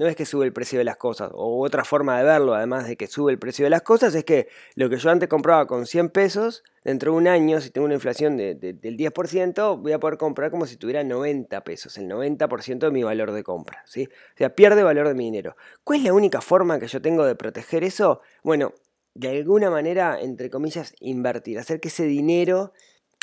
es 0.07 0.15
que 0.15 0.25
sube 0.25 0.45
el 0.45 0.53
precio 0.53 0.77
de 0.79 0.85
las 0.85 0.97
cosas. 0.97 1.31
O 1.33 1.63
otra 1.63 1.85
forma 1.85 2.17
de 2.17 2.25
verlo, 2.25 2.53
además 2.53 2.87
de 2.87 2.97
que 2.97 3.07
sube 3.07 3.31
el 3.31 3.39
precio 3.39 3.65
de 3.65 3.69
las 3.69 3.81
cosas, 3.81 4.13
es 4.15 4.25
que 4.25 4.47
lo 4.75 4.89
que 4.89 4.97
yo 4.97 5.09
antes 5.09 5.29
compraba 5.29 5.67
con 5.67 5.85
100 5.85 6.09
pesos, 6.09 6.63
dentro 6.83 7.11
de 7.11 7.17
un 7.17 7.27
año, 7.27 7.61
si 7.61 7.69
tengo 7.69 7.85
una 7.85 7.95
inflación 7.95 8.37
del 8.37 8.57
10%, 8.59 9.81
voy 9.81 9.91
a 9.93 9.99
poder 9.99 10.17
comprar 10.17 10.51
como 10.51 10.65
si 10.65 10.77
tuviera 10.77 11.03
90 11.03 11.63
pesos, 11.63 11.97
el 11.97 12.09
90% 12.09 12.79
de 12.79 12.91
mi 12.91 13.03
valor 13.03 13.31
de 13.31 13.43
compra. 13.43 13.83
¿sí? 13.85 14.09
O 14.33 14.37
sea, 14.37 14.53
pierde 14.53 14.83
valor 14.83 15.07
de 15.07 15.13
mi 15.13 15.25
dinero. 15.25 15.55
¿Cuál 15.83 15.99
es 15.99 16.05
la 16.05 16.13
única 16.13 16.41
forma 16.41 16.79
que 16.79 16.87
yo 16.87 17.01
tengo 17.01 17.25
de 17.25 17.35
proteger 17.35 17.83
eso? 17.83 18.21
Bueno, 18.43 18.73
de 19.13 19.29
alguna 19.29 19.69
manera, 19.69 20.19
entre 20.19 20.49
comillas, 20.49 20.93
invertir, 20.99 21.57
hacer 21.57 21.79
que 21.79 21.87
ese 21.87 22.03
dinero 22.03 22.73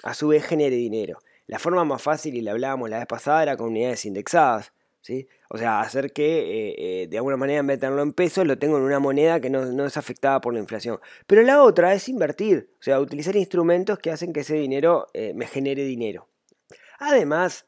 a 0.03 0.15
su 0.15 0.29
vez 0.29 0.45
genere 0.45 0.77
dinero. 0.77 1.19
La 1.53 1.59
forma 1.59 1.85
más 1.85 2.01
fácil, 2.01 2.35
y 2.35 2.41
la 2.41 2.53
hablábamos 2.53 2.89
la 2.89 2.97
vez 2.97 3.07
pasada, 3.07 3.43
era 3.43 3.59
con 3.59 3.69
unidades 3.69 4.07
indexadas. 4.07 4.73
¿sí? 5.03 5.29
O 5.51 5.59
sea, 5.59 5.83
hacer 5.83 6.15
que 6.15 6.39
eh, 6.39 6.75
eh, 7.03 7.09
de 7.09 7.17
alguna 7.19 7.37
manera 7.37 7.61
tenerlo 7.77 8.01
en 8.01 8.15
pesos, 8.15 8.47
lo 8.47 8.59
tengo 8.59 8.79
en 8.79 8.85
una 8.85 9.01
moneda 9.01 9.39
que 9.39 9.51
no, 9.51 9.85
es 9.85 9.99
afectada 9.99 10.41
por 10.41 10.55
la 10.55 10.61
inflación. 10.61 10.99
Pero 11.27 11.43
la 11.43 11.63
otra 11.63 11.93
es 11.93 12.09
invertir, 12.09 12.71
o 12.81 12.83
sea, 12.83 12.99
utilizar 12.99 13.37
instrumentos 13.37 13.99
que 13.99 14.11
hacen 14.11 14.33
que 14.33 14.41
ese 14.41 14.55
dinero 14.55 15.09
eh, 15.13 15.35
me 15.35 15.47
genere 15.47 15.85
dinero. 15.85 16.27
Además, 16.99 17.67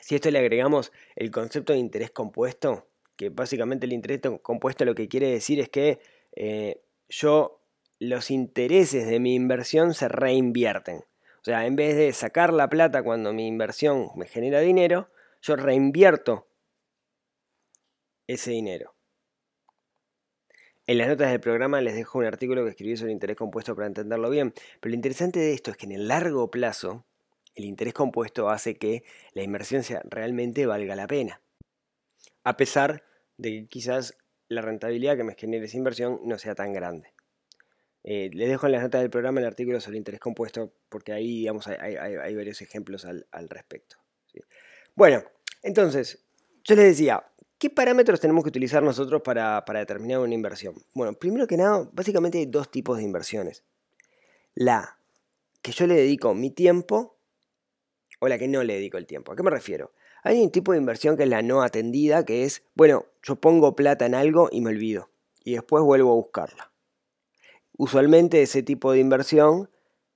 si 0.00 0.14
a 0.14 0.16
esto 0.16 0.30
le 0.30 0.38
agregamos 0.38 0.90
el 1.16 1.30
concepto 1.30 1.74
de 1.74 1.80
interés 1.80 2.12
compuesto, 2.12 2.86
que 3.14 3.28
básicamente 3.28 3.84
el 3.84 3.92
interés 3.92 4.22
compuesto 4.40 4.86
lo 4.86 4.94
que 4.94 5.06
quiere 5.06 5.30
decir 5.30 5.60
es 5.60 5.68
que 5.68 6.00
yo 7.10 7.60
los 7.98 8.30
intereses 8.30 9.06
de 9.06 9.20
mi 9.20 9.34
inversión 9.34 9.92
se 9.92 10.08
reinvierten. 10.08 11.04
O 11.46 11.48
sea, 11.48 11.64
en 11.64 11.76
vez 11.76 11.94
de 11.94 12.12
sacar 12.12 12.52
la 12.52 12.68
plata 12.68 13.04
cuando 13.04 13.32
mi 13.32 13.46
inversión 13.46 14.08
me 14.16 14.26
genera 14.26 14.58
dinero, 14.58 15.12
yo 15.40 15.54
reinvierto 15.54 16.48
ese 18.26 18.50
dinero. 18.50 18.96
En 20.88 20.98
las 20.98 21.06
notas 21.06 21.30
del 21.30 21.38
programa 21.38 21.80
les 21.80 21.94
dejo 21.94 22.18
un 22.18 22.24
artículo 22.24 22.64
que 22.64 22.70
escribí 22.70 22.96
sobre 22.96 23.12
interés 23.12 23.36
compuesto 23.36 23.76
para 23.76 23.86
entenderlo 23.86 24.28
bien, 24.28 24.54
pero 24.80 24.90
lo 24.90 24.96
interesante 24.96 25.38
de 25.38 25.54
esto 25.54 25.70
es 25.70 25.76
que 25.76 25.86
en 25.86 25.92
el 25.92 26.08
largo 26.08 26.50
plazo 26.50 27.06
el 27.54 27.64
interés 27.64 27.94
compuesto 27.94 28.50
hace 28.50 28.76
que 28.76 29.04
la 29.32 29.44
inversión 29.44 29.84
sea, 29.84 30.02
realmente 30.02 30.66
valga 30.66 30.96
la 30.96 31.06
pena. 31.06 31.42
A 32.42 32.56
pesar 32.56 33.04
de 33.36 33.52
que 33.52 33.68
quizás 33.68 34.18
la 34.48 34.62
rentabilidad 34.62 35.16
que 35.16 35.22
me 35.22 35.36
genere 35.36 35.66
esa 35.66 35.76
inversión 35.76 36.18
no 36.24 36.38
sea 36.38 36.56
tan 36.56 36.72
grande. 36.72 37.15
Eh, 38.08 38.30
les 38.32 38.48
dejo 38.48 38.66
en 38.66 38.72
las 38.72 38.82
notas 38.82 39.00
del 39.00 39.10
programa 39.10 39.40
el 39.40 39.46
artículo 39.46 39.80
sobre 39.80 39.98
interés 39.98 40.20
compuesto 40.20 40.72
porque 40.88 41.12
ahí 41.12 41.40
digamos, 41.40 41.66
hay, 41.66 42.34
varios 42.36 42.62
ejemplos 42.62 43.04
al, 43.04 43.48
respecto. 43.48 43.96
Bueno, 44.94 45.24
entonces, 45.62 46.24
yo 46.62 46.76
les 46.76 46.84
decía, 46.84 47.22
¿Qué 47.58 47.70
parámetros 47.70 48.20
tenemos 48.20 48.44
que 48.44 48.50
utilizar 48.50 48.82
nosotros 48.82 49.22
para, 49.22 49.64
determinar 49.66 50.20
una 50.20 50.34
inversión? 50.34 50.74
Bueno, 50.92 51.14
primero 51.14 51.46
que 51.46 51.56
nada, 51.56 51.88
básicamente 51.90 52.36
hay 52.36 52.44
dos 52.44 52.70
tipos 52.70 52.98
de 52.98 53.04
inversiones. 53.04 53.64
La 54.54 54.98
que 55.62 55.72
yo 55.72 55.86
le 55.86 55.94
dedico 55.94 56.34
mi 56.34 56.50
tiempo 56.50 57.18
o 58.20 58.28
la 58.28 58.36
que 58.36 58.46
no 58.46 58.62
le 58.62 58.74
dedico 58.74 58.98
el 58.98 59.06
tiempo. 59.06 59.32
¿A 59.32 59.36
qué 59.36 59.42
me 59.42 59.50
refiero? 59.50 59.92
Hay 60.22 60.42
un 60.42 60.50
tipo 60.50 60.72
de 60.72 60.78
inversión 60.78 61.16
que 61.16 61.22
es 61.22 61.30
la 61.30 61.40
no 61.40 61.62
atendida, 61.62 62.26
que 62.26 62.44
es, 62.44 62.62
bueno, 62.74 63.06
yo 63.22 63.36
pongo 63.36 63.74
plata 63.74 64.04
en 64.04 64.14
algo 64.14 64.50
y 64.52 64.60
me 64.60 64.68
olvido. 64.68 65.08
Y 65.42 65.54
después 65.54 65.82
vuelvo 65.82 66.12
a 66.12 66.16
buscarla. 66.16 66.72
Usualmente 67.76 68.42
ese 68.42 68.62
tipo 68.62 68.92
de 68.92 69.00
inversión, 69.00 69.70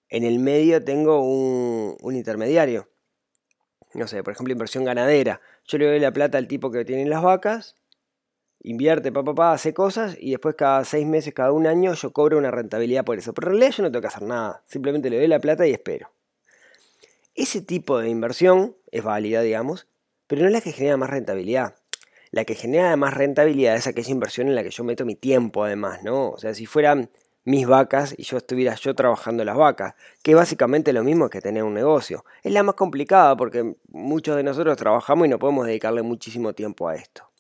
en 0.09 0.25
el 0.25 0.39
medio 0.39 0.83
tengo 0.83 1.23
un, 1.23 2.15
intermediario 2.15 2.89
no 3.93 4.07
sé, 4.07 4.23
por 4.23 4.33
ejemplo, 4.33 4.53
inversión 4.53 4.85
ganadera. 4.85 5.41
Yo 5.65 5.79
le 5.79 5.87
doy 5.87 5.99
la 5.99 6.13
plata 6.13 6.39
al 6.39 6.47
tipo 6.47 6.71
que 6.71 6.85
tiene 6.85 7.07
las 7.07 7.23
vacas, 7.23 7.75
invierte, 8.63 9.11
papá, 9.11 9.35
pa, 9.35 9.53
hace 9.53 9.75
cosas 9.75 10.17
y 10.19 10.31
después 10.31 10.55
cada 10.55 10.85
seis 10.85 11.07
meses, 11.07 11.35
cada 11.35 11.53
un 11.53 11.67
año 11.67 11.95
yo 11.95 12.13
cobro 12.13 12.39
una 12.39 12.51
rentabilidad 12.51 13.05
por 13.05 13.19
eso. 13.19 13.33
Pero 13.35 13.49
en 13.49 13.53
realidad 13.55 13.77
yo 13.77 13.83
no 13.83 13.91
tengo 13.91 14.03
que 14.03 14.09
hacer 14.09 14.23
nada, 14.23 14.63
simplemente 14.67 15.11
le 15.11 15.19
doy 15.19 15.27
la 15.27 15.41
plata 15.41 15.67
y 15.67 15.73
espero. 15.73 16.13
Ese 17.35 17.63
tipo 17.63 17.99
de 17.99 18.09
inversión 18.09 18.77
es 18.91 19.03
válida, 19.03 19.43
digamos, 19.43 19.89
pero 20.27 20.43
no 20.43 20.49
es 20.49 20.53
la 20.53 20.61
que 20.61 20.73
genera 20.73 20.97
más 20.97 21.11
rentabilidad. 21.11 21.75
La 22.33 22.45
que 22.45 22.55
genera 22.55 22.95
más 22.97 23.15
rentabilidad 23.15 23.75
es 23.75 23.89
aquella 23.89 24.11
inversión 24.11 24.47
en 24.47 24.55
la 24.55 24.63
que 24.63 24.71
yo 24.71 24.85
meto 24.85 25.05
mi 25.05 25.17
tiempo, 25.17 25.65
además, 25.65 26.05
¿no? 26.05 26.31
O 26.31 26.39
sea, 26.39 26.55
si 26.55 26.67
fueran 26.67 27.11
mis 27.45 27.67
vacas 27.67 28.15
y 28.17 28.23
yo 28.23 28.37
estuviera 28.37 28.75
yo 28.75 28.95
trabajando 28.95 29.45
las 29.45 29.57
vacas, 29.57 29.95
que 30.23 30.35
básicamente 30.35 30.93
lo 30.93 31.03
mismo 31.05 31.31
que 31.31 31.41
tener 31.41 31.63
un 31.63 31.75
negocio. 31.75 32.25
Es 32.43 32.53
la 32.53 32.63
más 32.63 32.75
complicada 32.75 33.37
porque 33.37 33.77
muchos 33.89 34.37
de 34.37 34.43
nosotros 34.43 34.77
trabajamos 34.77 35.27
y 35.27 35.31
no 35.31 35.39
podemos 35.39 35.67
dedicarle 35.67 36.03
muchísimo 36.03 36.53
tiempo 36.53 36.89
a 36.89 36.95
esto. 36.95 37.31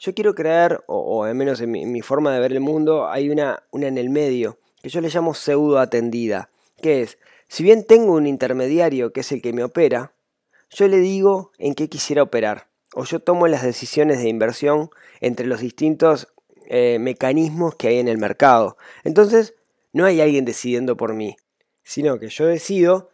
Yo 0.00 0.14
quiero 0.14 0.34
creer, 0.34 0.82
o, 0.86 1.24
al 1.24 1.34
menos 1.34 1.60
en 1.60 1.72
mi, 1.72 2.00
forma 2.02 2.32
de 2.32 2.38
ver 2.38 2.52
el 2.52 2.60
mundo, 2.60 3.08
hay 3.08 3.30
una, 3.30 3.64
una 3.72 3.88
en 3.88 3.98
el 3.98 4.10
medio, 4.10 4.58
que 4.80 4.88
yo 4.88 5.00
le 5.00 5.08
llamo 5.08 5.34
pseudo 5.34 5.80
atendida, 5.80 6.50
que 6.80 7.02
es, 7.02 7.18
si 7.48 7.64
bien 7.64 7.84
tengo 7.84 8.12
un 8.12 8.28
intermediario 8.28 9.12
que 9.12 9.20
es 9.20 9.32
el 9.32 9.42
que 9.42 9.52
me 9.52 9.64
opera, 9.64 10.12
yo 10.70 10.86
le 10.86 10.98
digo 10.98 11.50
en 11.58 11.74
qué 11.74 11.88
quisiera 11.88 12.22
operar, 12.22 12.68
o 12.94 13.04
yo 13.04 13.18
tomo 13.18 13.48
las 13.48 13.64
decisiones 13.64 14.18
de 14.18 14.28
inversión 14.28 14.90
entre 15.20 15.46
los 15.46 15.60
distintos 15.60 16.28
eh, 16.68 16.98
mecanismos 17.00 17.74
que 17.76 17.88
hay 17.88 17.98
en 17.98 18.08
el 18.08 18.18
mercado. 18.18 18.76
Entonces, 19.04 19.54
no 19.92 20.04
hay 20.04 20.20
alguien 20.20 20.44
decidiendo 20.44 20.96
por 20.96 21.14
mí, 21.14 21.36
sino 21.82 22.18
que 22.18 22.28
yo 22.28 22.46
decido 22.46 23.10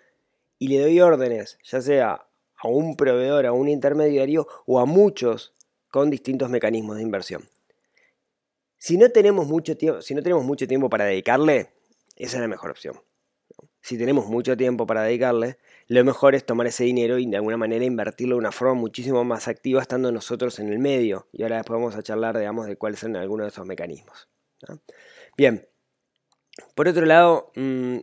y 0.58 0.68
le 0.68 0.80
doy 0.80 1.00
órdenes, 1.00 1.58
ya 1.62 1.80
sea 1.80 2.26
a 2.56 2.68
un 2.68 2.96
proveedor, 2.96 3.46
a 3.46 3.52
un 3.52 3.68
intermediario 3.68 4.46
o 4.66 4.80
a 4.80 4.87
muchos 4.87 5.54
con 5.90 6.11
distintos 6.11 6.50
mecanismos 6.50 6.96
de 6.96 7.02
inversión. 7.02 7.49
Si 8.76 8.99
no 8.99 9.11
tenemos 9.11 9.46
mucho 9.46 9.76
tiempo, 9.76 10.02
si 10.02 10.14
no 10.14 10.23
tenemos 10.23 10.44
mucho 10.44 10.66
tiempo 10.66 10.90
para 10.90 11.04
dedicarle, 11.04 11.70
esa 12.16 12.37
es 12.37 12.40
la 12.40 12.49
mejor 12.49 12.70
opción. 12.70 13.00
Si 13.85 13.99
tenemos 13.99 14.29
mucho 14.29 14.57
tiempo 14.57 14.87
para 14.87 15.03
dedicarle, 15.03 15.59
lo 15.88 16.03
mejor 16.05 16.35
es 16.35 16.47
tomar 16.47 16.67
ese 16.67 16.85
dinero 16.85 17.19
y 17.19 17.26
de 17.26 17.37
alguna 17.37 17.59
manera 17.59 17.85
invertirlo 17.85 18.37
de 18.37 18.38
una 18.38 18.50
forma 18.50 18.73
muchísimo 18.73 19.25
más 19.25 19.47
activa 19.47 19.83
estando 19.83 20.11
nosotros 20.11 20.59
en 20.59 20.73
el 20.73 20.79
medio. 20.79 21.29
Y 21.33 21.43
ahora 21.43 21.57
después 21.57 21.79
vamos 21.79 21.95
a 21.95 22.03
charlar, 22.03 22.38
digamos, 22.38 22.67
de 22.67 22.76
cuáles 22.76 23.00
son 23.00 23.14
algunos 23.14 23.45
de 23.45 23.49
esos 23.49 23.67
mecanismos. 23.67 24.31
Bien, 25.37 25.69
por 26.75 26.88
otro 26.88 27.05
lado, 27.05 27.53
mm, 27.57 27.99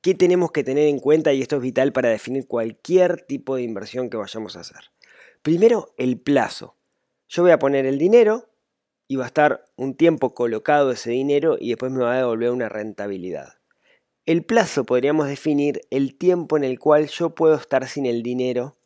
¿qué 0.00 0.16
tenemos 0.16 0.50
que 0.50 0.64
tener 0.64 0.88
en 0.88 0.98
cuenta? 0.98 1.32
Y 1.32 1.42
esto 1.42 1.54
es 1.54 1.62
vital 1.62 1.92
para 1.92 2.08
definir 2.08 2.48
cualquier 2.48 3.22
tipo 3.22 3.54
de 3.54 3.62
inversión 3.62 4.10
que 4.10 4.16
vayamos 4.16 4.56
a 4.56 4.60
hacer. 4.62 4.90
Primero, 5.42 5.94
el 5.96 6.18
plazo. 6.18 6.74
Yo 7.28 7.44
voy 7.44 7.52
a 7.52 7.60
poner 7.60 7.86
el 7.86 7.98
dinero 7.98 8.50
y 9.06 9.14
va 9.14 9.26
a 9.26 9.28
estar 9.28 9.64
un 9.76 9.94
tiempo 9.94 10.34
colocado 10.34 10.90
ese 10.90 11.12
dinero 11.12 11.56
y 11.56 11.68
después 11.68 11.92
me 11.92 12.02
va 12.02 12.14
a 12.14 12.18
devolver 12.18 12.50
una 12.50 12.68
rentabilidad. 12.68 13.59
El 14.30 14.44
plazo 14.44 14.84
podríamos 14.84 15.26
definir 15.26 15.80
el 15.90 16.16
tiempo 16.16 16.56
en 16.56 16.62
el 16.62 16.78
cual 16.78 17.08
yo 17.08 17.34
puedo 17.34 17.56
estar 17.56 17.88
sin 17.88 18.06
el 18.06 18.22
dinero 18.22 18.76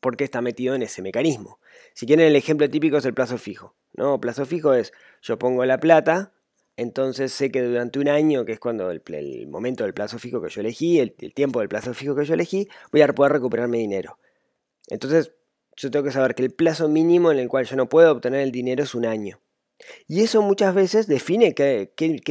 porque 0.00 0.24
está 0.24 0.42
metido 0.42 0.74
en 0.74 0.82
ese 0.82 1.00
mecanismo. 1.00 1.60
Si 1.94 2.06
quieren 2.06 2.26
el 2.26 2.34
ejemplo 2.34 2.68
típico 2.68 2.96
es 2.96 3.04
el 3.04 3.14
plazo 3.14 3.38
fijo. 3.38 3.76
¿no? 3.92 4.20
Plazo 4.20 4.46
fijo 4.46 4.74
es 4.74 4.92
yo 5.22 5.38
pongo 5.38 5.64
la 5.64 5.78
plata, 5.78 6.32
entonces 6.76 7.32
sé 7.32 7.52
que 7.52 7.62
durante 7.62 8.00
un 8.00 8.08
año, 8.08 8.44
que 8.44 8.50
es 8.50 8.58
cuando 8.58 8.90
el, 8.90 9.46
momento 9.46 9.84
del 9.84 9.94
plazo 9.94 10.18
fijo 10.18 10.42
que 10.42 10.50
yo 10.50 10.60
elegí, 10.60 10.98
el, 10.98 11.14
el, 11.20 11.32
tiempo 11.32 11.60
del 11.60 11.68
plazo 11.68 11.94
fijo 11.94 12.16
que 12.16 12.24
yo 12.24 12.34
elegí, 12.34 12.68
voy 12.90 13.02
a 13.02 13.14
poder 13.14 13.30
recuperar 13.30 13.68
mi 13.68 13.78
dinero. 13.78 14.18
Entonces 14.88 15.34
yo 15.76 15.88
tengo 15.92 16.04
que 16.04 16.10
saber 16.10 16.34
que 16.34 16.42
el 16.42 16.50
plazo 16.50 16.88
mínimo 16.88 17.30
en 17.30 17.38
el 17.38 17.46
cual 17.46 17.64
yo 17.64 17.76
no 17.76 17.88
puedo 17.88 18.10
obtener 18.10 18.40
el 18.40 18.50
dinero 18.50 18.82
es 18.82 18.96
un 18.96 19.06
año. 19.06 19.38
Y 20.06 20.22
eso 20.22 20.42
muchas 20.42 20.74
veces 20.74 21.06
define 21.06 21.54
qué, 21.54 21.90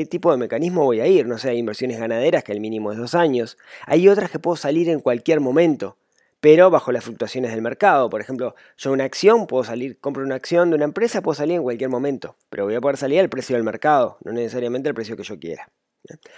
tipo 0.09 0.31
de 0.31 0.37
mecanismo 0.37 0.83
voy 0.83 1.01
a 1.01 1.07
ir. 1.07 1.27
No 1.27 1.37
sé, 1.37 1.49
hay 1.49 1.57
inversiones 1.57 1.99
ganaderas 1.99 2.43
que 2.43 2.51
el 2.51 2.59
mínimo 2.59 2.91
es 2.91 2.97
dos 2.97 3.15
años. 3.15 3.57
Hay 3.85 4.07
otras 4.07 4.31
que 4.31 4.39
puedo 4.39 4.55
salir 4.55 4.89
en 4.89 4.99
cualquier 4.99 5.39
momento, 5.39 5.97
pero 6.39 6.69
bajo 6.69 6.91
las 6.91 7.03
fluctuaciones 7.03 7.51
del 7.51 7.61
mercado. 7.61 8.09
Por 8.09 8.21
ejemplo, 8.21 8.55
yo 8.77 8.91
una 8.91 9.05
acción, 9.05 9.47
puedo 9.47 9.63
salir, 9.63 9.99
compro 9.99 10.23
una 10.23 10.35
acción 10.35 10.69
de 10.69 10.75
una 10.75 10.85
empresa, 10.85 11.21
puedo 11.21 11.35
salir 11.35 11.55
en 11.55 11.63
cualquier 11.63 11.89
momento, 11.89 12.35
pero 12.49 12.65
voy 12.65 12.75
a 12.75 12.81
poder 12.81 12.97
salir 12.97 13.19
al 13.19 13.29
precio 13.29 13.55
del 13.55 13.63
mercado, 13.63 14.17
no 14.23 14.31
necesariamente 14.31 14.89
al 14.89 14.95
precio 14.95 15.17
que 15.17 15.23
yo 15.23 15.39
quiera. 15.39 15.71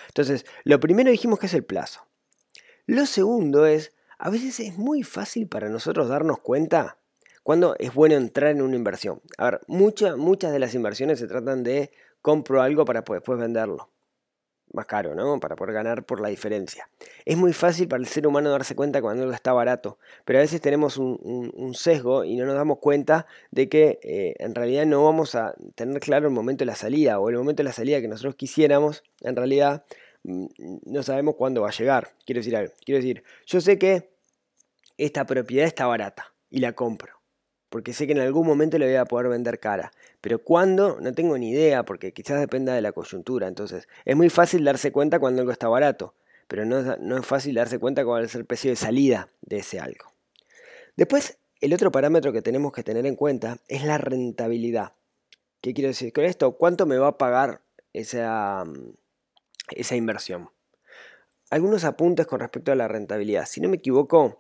Entonces, 0.07 0.45
lo 0.63 0.79
primero 0.79 1.11
dijimos 1.11 1.39
que 1.39 1.45
es 1.45 1.53
el 1.53 1.63
plazo. 1.63 2.05
Lo 2.87 3.05
segundo 3.05 3.65
es, 3.65 3.93
a 4.17 4.29
veces 4.29 4.59
es 4.59 4.77
muy 4.77 5.03
fácil 5.03 5.47
para 5.47 5.69
nosotros 5.69 6.09
darnos 6.09 6.39
cuenta 6.39 6.97
¿Cuándo 7.43 7.75
es 7.79 7.91
bueno 7.93 8.15
entrar 8.15 8.51
en 8.51 8.61
una 8.61 8.75
inversión? 8.75 9.19
A 9.37 9.45
ver, 9.45 9.61
muchas 9.67 10.51
de 10.51 10.59
las 10.59 10.75
inversiones 10.75 11.17
se 11.17 11.27
tratan 11.27 11.63
de 11.63 11.91
compro 12.21 12.61
algo 12.61 12.85
para 12.85 13.01
después 13.01 13.39
venderlo. 13.39 13.89
Más 14.73 14.85
caro, 14.85 15.15
¿no? 15.15 15.39
Para 15.39 15.55
poder 15.55 15.73
ganar 15.73 16.05
por 16.05 16.21
la 16.21 16.29
diferencia. 16.29 16.87
Es 17.25 17.37
muy 17.37 17.51
fácil 17.51 17.87
para 17.87 17.99
el 17.99 18.07
ser 18.07 18.27
humano 18.27 18.51
darse 18.51 18.75
cuenta 18.75 19.01
cuando 19.01 19.23
algo 19.23 19.33
está 19.33 19.53
barato, 19.53 19.97
pero 20.23 20.37
a 20.37 20.43
veces 20.43 20.61
tenemos 20.61 20.97
un, 20.97 21.73
sesgo 21.73 22.23
y 22.23 22.35
no 22.35 22.45
nos 22.45 22.55
damos 22.55 22.77
cuenta 22.77 23.25
de 23.49 23.67
que 23.67 23.99
eh, 24.03 24.35
en 24.37 24.53
realidad 24.53 24.85
no 24.85 25.03
vamos 25.03 25.33
a 25.33 25.55
tener 25.73 25.99
claro 25.99 26.27
el 26.27 26.33
momento 26.33 26.59
de 26.59 26.67
la 26.67 26.75
salida 26.75 27.19
o 27.19 27.27
el 27.29 27.37
momento 27.37 27.63
de 27.63 27.69
la 27.69 27.73
salida 27.73 28.01
que 28.01 28.07
nosotros 28.07 28.35
quisiéramos, 28.35 29.03
en 29.21 29.35
realidad 29.35 29.83
mm, 30.23 30.45
no 30.85 31.01
sabemos 31.01 31.35
cuándo 31.35 31.63
va 31.63 31.69
a 31.69 31.73
llegar. 31.73 32.13
Quiero 32.23 32.39
decir 32.39 32.55
algo. 32.55 32.71
Quiero 32.85 32.99
decir, 32.99 33.23
yo 33.47 33.59
sé 33.61 33.79
que 33.79 34.11
esta 34.97 35.25
propiedad 35.25 35.65
está 35.65 35.87
barata 35.87 36.33
y 36.49 36.59
la 36.59 36.73
compro 36.73 37.20
porque 37.71 37.93
sé 37.93 38.05
que 38.05 38.11
en 38.11 38.19
algún 38.19 38.45
momento 38.45 38.77
le 38.77 38.85
voy 38.85 38.95
a 38.95 39.05
poder 39.05 39.29
vender 39.29 39.57
cara. 39.57 39.93
Pero 40.19 40.43
cuándo, 40.43 40.99
no 40.99 41.13
tengo 41.13 41.37
ni 41.37 41.51
idea, 41.51 41.83
porque 41.83 42.11
quizás 42.11 42.37
dependa 42.37 42.73
de 42.73 42.81
la 42.81 42.91
coyuntura. 42.91 43.47
Entonces, 43.47 43.87
es 44.03 44.13
muy 44.13 44.29
fácil 44.29 44.65
darse 44.65 44.91
cuenta 44.91 45.19
cuando 45.19 45.39
algo 45.41 45.53
está 45.53 45.69
barato, 45.69 46.13
pero 46.49 46.65
no, 46.65 46.97
no 46.97 47.17
es 47.17 47.25
fácil 47.25 47.55
darse 47.55 47.79
cuenta 47.79 48.03
cuál 48.03 48.25
es 48.25 48.35
el 48.35 48.43
precio 48.43 48.71
de 48.71 48.75
salida 48.75 49.29
de 49.39 49.59
ese 49.59 49.79
algo. 49.79 50.11
Después, 50.97 51.37
el 51.61 51.73
otro 51.73 51.93
parámetro 51.93 52.33
que 52.33 52.41
tenemos 52.41 52.73
que 52.73 52.83
tener 52.83 53.05
en 53.05 53.15
cuenta 53.15 53.57
es 53.69 53.85
la 53.85 53.97
rentabilidad. 53.97 54.91
¿Qué 55.61 55.73
quiero 55.73 55.87
decir 55.87 56.11
con 56.11 56.25
esto? 56.25 56.57
¿Cuánto 56.57 56.85
me 56.85 56.97
va 56.97 57.07
a 57.07 57.17
pagar 57.17 57.61
esa, 57.93 58.65
esa 59.69 59.95
inversión? 59.95 60.49
Algunos 61.49 61.85
apuntes 61.85 62.27
con 62.27 62.41
respecto 62.41 62.73
a 62.73 62.75
la 62.75 62.89
rentabilidad. 62.89 63.45
Si 63.45 63.61
no 63.61 63.69
me 63.69 63.77
equivoco, 63.77 64.39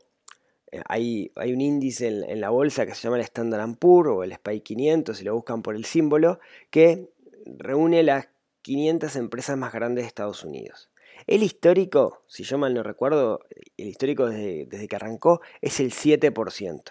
hay, 0.87 1.31
hay, 1.35 1.53
un 1.53 1.61
índice 1.61 2.07
en, 2.07 2.41
la 2.41 2.49
bolsa 2.49 2.85
que 2.85 2.95
se 2.95 3.01
llama 3.01 3.17
el 3.17 3.23
Standard 3.23 3.75
Poor's 3.77 4.09
o 4.09 4.23
el 4.23 4.33
SPY 4.33 4.61
500, 4.61 5.17
si 5.17 5.23
lo 5.23 5.35
buscan 5.35 5.61
por 5.61 5.75
el 5.75 5.85
símbolo, 5.85 6.39
que 6.69 7.09
reúne 7.45 8.03
las 8.03 8.29
500 8.61 9.15
empresas 9.15 9.57
más 9.57 9.73
grandes 9.73 10.03
de 10.03 10.07
Estados 10.07 10.43
Unidos. 10.43 10.89
El 11.27 11.43
histórico, 11.43 12.23
si 12.27 12.43
yo 12.43 12.57
mal 12.57 12.73
no 12.73 12.83
recuerdo, 12.83 13.41
el 13.77 13.87
histórico 13.87 14.27
desde, 14.27 14.65
desde 14.65 14.87
que 14.87 14.95
arrancó 14.95 15.41
es 15.61 15.79
el 15.79 15.91
7%. 15.91 16.83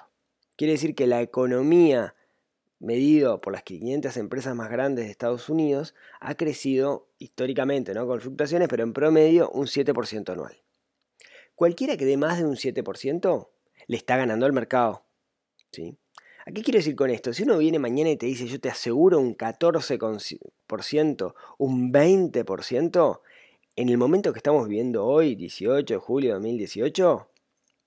Quiere 0.57 0.73
decir 0.73 0.95
que 0.95 1.07
la 1.07 1.23
economía 1.23 2.15
medido 2.81 3.41
por 3.41 3.53
las 3.53 3.63
500 3.63 4.17
empresas 4.17 4.57
más 4.57 4.71
grandes 4.71 5.05
de 5.05 5.11
Estados 5.11 5.49
Unidos 5.49 5.95
ha 6.21 6.35
crecido 6.35 7.09
históricamente, 7.19 7.95
¿no? 7.95 8.07
con 8.07 8.21
fluctuaciones, 8.21 8.69
pero 8.69 8.83
en 8.83 8.93
promedio 8.93 9.51
un 9.51 9.67
7% 9.67 10.33
anual. 10.33 10.63
Cualquiera 11.55 11.97
que 11.97 12.07
dé 12.07 12.17
más 12.17 12.39
de 12.39 12.47
un 12.47 12.57
7% 12.57 13.49
le 13.91 13.97
está 13.97 14.17
ganando 14.17 14.47
al 14.47 14.53
mercado. 14.53 15.05
¿sí? 15.73 15.99
¿A 16.47 16.53
qué 16.53 16.63
quiero 16.63 16.79
decir 16.79 16.95
con 16.95 17.11
esto? 17.11 17.33
Si 17.33 17.43
uno 17.43 17.59
viene 17.59 17.81
mañana 17.81 18.11
y 18.11 18.17
te 18.17 18.27
dice 18.27 18.47
yo 18.47 18.61
te 18.61 18.69
aseguro 18.69 19.19
un 19.19 19.37
14%, 19.37 21.35
un 21.59 21.93
20%, 21.93 23.21
en 23.75 23.89
el 23.89 23.99
momento 23.99 24.33
que 24.33 24.39
estamos 24.39 24.69
viviendo 24.69 25.05
hoy, 25.05 25.35
18 25.35 25.95
de 25.95 25.99
julio 25.99 26.29
de 26.29 26.35
2018, 26.35 27.31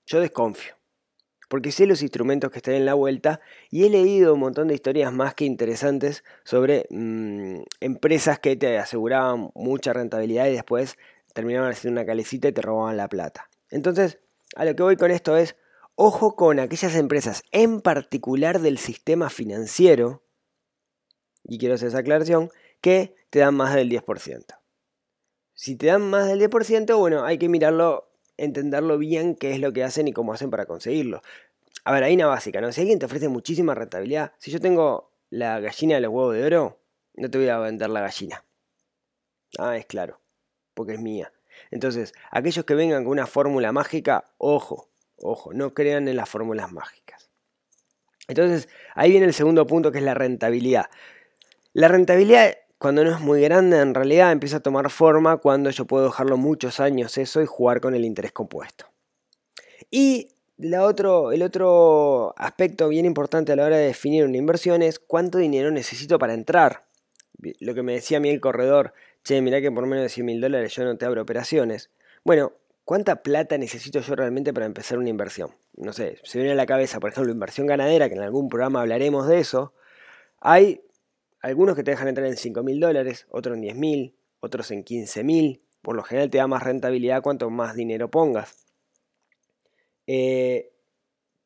yo 0.08 0.20
desconfío. 0.20 0.74
Porque 1.48 1.72
sé 1.72 1.88
los 1.88 2.02
instrumentos 2.02 2.52
que 2.52 2.58
están 2.58 2.74
en 2.74 2.86
la 2.86 2.96
vuelta 2.96 3.40
y 3.70 3.86
he 3.86 3.90
leído 3.90 4.34
un 4.34 4.42
montón 4.42 4.68
de 4.68 4.74
historias 4.74 5.14
más 5.14 5.36
que 5.36 5.46
interesantes 5.46 6.26
sobre 6.44 6.86
mm, 6.90 7.62
empresas 7.80 8.40
que 8.40 8.58
te 8.58 8.78
aseguraban 8.78 9.52
mucha 9.56 9.94
rentabilidad 9.94 10.48
y 10.48 10.52
después 10.52 10.98
terminaban 11.34 11.72
haciendo 11.72 12.02
una 12.02 12.06
calecita 12.06 12.50
y 12.50 12.52
te 12.52 12.62
robaban 12.62 12.98
la 12.98 13.08
plata. 13.08 13.50
Entonces, 13.70 14.20
a 14.58 14.66
lo 14.66 14.76
que 14.76 14.84
voy 14.84 14.98
con 14.98 15.10
esto 15.10 15.38
es, 15.38 15.56
ojo 15.96 16.36
con 16.36 16.60
aquellas 16.60 16.96
empresas, 16.96 17.44
en 17.52 17.82
particular 17.82 18.60
del 18.60 18.78
sistema 18.78 19.30
financiero, 19.30 20.24
y 21.44 21.58
quiero 21.58 21.76
hacer 21.76 21.90
esa 21.90 22.00
aclaración, 22.00 22.50
que 22.82 23.16
te 23.30 23.40
dan 23.40 23.56
más 23.56 23.74
del 23.76 23.90
10%. 23.90 24.60
Si 25.54 25.76
te 25.76 25.88
dan 25.88 26.02
más 26.10 26.28
del 26.28 26.40
10%, 26.40 26.98
bueno, 26.98 27.24
hay 27.24 27.38
que 27.38 27.50
mirarlo, 27.50 28.12
entenderlo 28.38 28.98
bien 28.98 29.36
qué 29.36 29.52
es 29.52 29.60
lo 29.60 29.72
que 29.72 29.84
hacen 29.84 30.08
y 30.08 30.14
cómo 30.14 30.34
hacen 30.34 30.50
para 30.50 30.66
conseguirlo. 30.66 31.22
A 31.86 31.92
ver, 31.92 32.04
hay 32.04 32.16
una 32.16 32.28
básica, 32.28 32.62
¿no? 32.62 32.72
Si 32.72 32.82
alguien 32.82 33.00
te 33.00 33.06
ofrece 33.06 33.28
muchísima 33.28 33.76
rentabilidad, 33.76 34.34
si 34.38 34.52
yo 34.52 34.60
tengo 34.60 35.12
la 35.30 35.60
gallina 35.60 35.96
de 35.96 36.02
los 36.02 36.12
huevos 36.12 36.36
de 36.36 36.46
oro, 36.46 36.80
no 37.16 37.30
te 37.30 37.38
voy 37.38 37.50
a 37.50 37.60
vender 37.60 37.90
la 37.90 38.02
gallina. 38.02 38.46
Ah, 39.58 39.78
es 39.78 39.86
claro, 39.86 40.20
porque 40.74 40.94
es 40.94 41.00
mía. 41.00 41.32
Entonces, 41.72 42.14
aquellos 42.32 42.66
que 42.66 42.76
vengan 42.76 43.04
con 43.04 43.12
una 43.12 43.28
fórmula 43.28 43.72
mágica, 43.72 44.32
ojo, 44.38 44.90
ojo, 45.24 45.54
no 45.54 45.74
crean 45.74 46.08
en 46.08 46.16
las 46.16 46.30
fórmulas 46.30 46.72
mágicas. 46.72 47.30
Entonces, 48.28 48.70
ahí 48.96 49.12
viene 49.12 49.26
el 49.26 49.34
segundo 49.34 49.68
punto 49.68 49.92
que 49.92 49.98
es 49.98 50.04
la 50.04 50.14
rentabilidad. 50.14 50.86
La 51.74 51.88
rentabilidad 51.88 52.56
cuando 52.84 53.06
no 53.06 53.12
es 53.12 53.22
muy 53.22 53.42
grande, 53.42 53.80
en 53.80 53.94
realidad 53.94 54.34
empieza 54.34 54.58
a 54.58 54.60
tomar 54.60 54.90
forma 54.90 55.38
cuando 55.38 55.70
yo 55.70 55.86
puedo 55.86 56.04
dejarlo 56.04 56.36
muchos 56.36 56.82
años 56.82 57.18
eso 57.18 57.42
y 57.42 57.46
jugar 57.46 57.80
con 57.80 57.96
el 57.96 58.04
interés 58.04 58.34
compuesto. 58.34 58.88
Y 59.90 60.34
la 60.58 60.84
otro, 60.84 61.32
el 61.32 61.44
otro 61.44 62.34
aspecto 62.36 62.90
bien 62.90 63.06
importante 63.06 63.54
a 63.54 63.56
la 63.56 63.64
hora 63.66 63.78
de 63.78 63.86
definir 63.86 64.26
una 64.26 64.36
inversión 64.36 64.82
es 64.82 65.00
cuánto 65.00 65.38
dinero 65.38 65.72
necesito 65.72 66.20
para 66.20 66.34
entrar. 66.34 66.84
Lo 67.62 67.74
que 67.74 67.84
me 67.84 67.94
decía 67.94 68.18
a 68.18 68.20
mí 68.20 68.30
el 68.30 68.42
corredor, 68.42 68.94
che, 69.24 69.42
mirá 69.42 69.62
que 69.62 69.72
por 69.72 69.86
menos 69.86 70.04
de 70.04 70.10
100 70.10 70.26
mil 70.26 70.42
dólares 70.42 70.76
yo 70.76 70.84
no 70.84 70.98
te 70.98 71.06
abro 71.06 71.22
operaciones. 71.22 71.90
Bueno, 72.26 72.52
¿cuánta 72.86 73.24
plata 73.24 73.58
necesito 73.58 74.00
yo 74.00 74.16
realmente 74.16 74.54
para 74.54 74.66
empezar 74.66 74.98
una 74.98 75.10
inversión? 75.10 75.52
No 75.76 75.94
sé, 75.94 76.20
se 76.24 76.38
viene 76.38 76.54
a 76.54 76.56
la 76.56 76.66
cabeza, 76.66 77.00
por 77.00 77.12
ejemplo, 77.12 77.32
inversión 77.32 77.68
ganadera, 77.68 78.10
que 78.10 78.16
en 78.16 78.22
algún 78.22 78.50
programa 78.50 78.82
hablaremos 78.82 79.28
de 79.28 79.40
eso. 79.40 79.74
Hay 80.40 80.82
algunos 81.42 81.76
que 81.76 81.84
te 81.84 81.92
dejan 81.92 82.08
entrar 82.08 82.28
en 82.28 82.38
5 82.38 82.64
mil 82.64 82.80
dólares, 82.80 83.28
otros 83.30 83.56
en 83.56 83.62
10 83.62 83.76
mil, 83.76 84.16
otros 84.40 84.72
en 84.72 84.84
15 84.84 85.24
mil. 85.24 85.62
Por 85.82 85.96
lo 85.96 86.04
general 86.04 86.30
te 86.30 86.38
da 86.38 86.48
más 86.48 86.64
rentabilidad 86.64 87.22
cuanto 87.22 87.50
más 87.50 87.76
dinero 87.76 88.10
pongas. 88.10 88.66
Eh, 90.08 90.73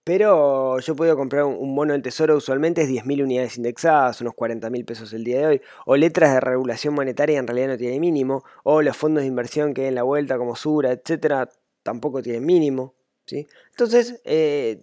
pero 0.08 0.80
yo 0.80 0.96
puedo 0.96 1.18
comprar 1.18 1.44
un 1.44 1.76
bono 1.76 1.92
del 1.92 2.02
tesoro, 2.02 2.38
usualmente 2.38 2.82
es 2.82 2.88
10.000 2.88 3.24
unidades 3.24 3.58
indexadas, 3.58 4.22
unos 4.22 4.36
40.000 4.36 4.86
pesos 4.86 5.12
el 5.12 5.26
día 5.26 5.40
de 5.40 5.48
hoy, 5.48 5.62
o 5.86 5.98
letras 5.98 6.34
de 6.34 6.40
regulación 6.40 6.94
monetaria 6.94 7.38
en 7.38 7.46
realidad 7.46 7.68
no 7.68 7.78
tiene 7.78 8.00
mínimo, 8.00 8.46
o 8.64 8.82
los 8.82 8.96
fondos 8.96 9.24
de 9.24 9.28
inversión 9.28 9.74
que 9.74 9.82
hay 9.82 9.88
en 9.90 9.96
la 9.96 10.04
vuelta 10.04 10.38
como 10.38 10.56
Sura, 10.56 10.94
etcétera, 10.94 11.50
tampoco 11.84 12.22
tienen 12.22 12.46
mínimo. 12.46 12.96
¿sí? 13.26 13.48
Entonces, 13.72 14.22
eh, 14.24 14.80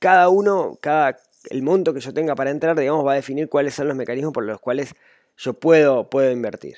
cada 0.00 0.28
uno, 0.28 0.76
cada, 0.82 1.16
el 1.48 1.62
monto 1.62 1.94
que 1.94 2.00
yo 2.00 2.12
tenga 2.12 2.34
para 2.34 2.50
entrar, 2.50 2.78
digamos, 2.78 3.06
va 3.06 3.12
a 3.12 3.14
definir 3.14 3.48
cuáles 3.48 3.72
son 3.72 3.88
los 3.88 3.96
mecanismos 3.96 4.34
por 4.34 4.44
los 4.44 4.60
cuales 4.60 4.92
yo 5.38 5.54
puedo, 5.54 6.10
puedo 6.10 6.30
invertir. 6.30 6.76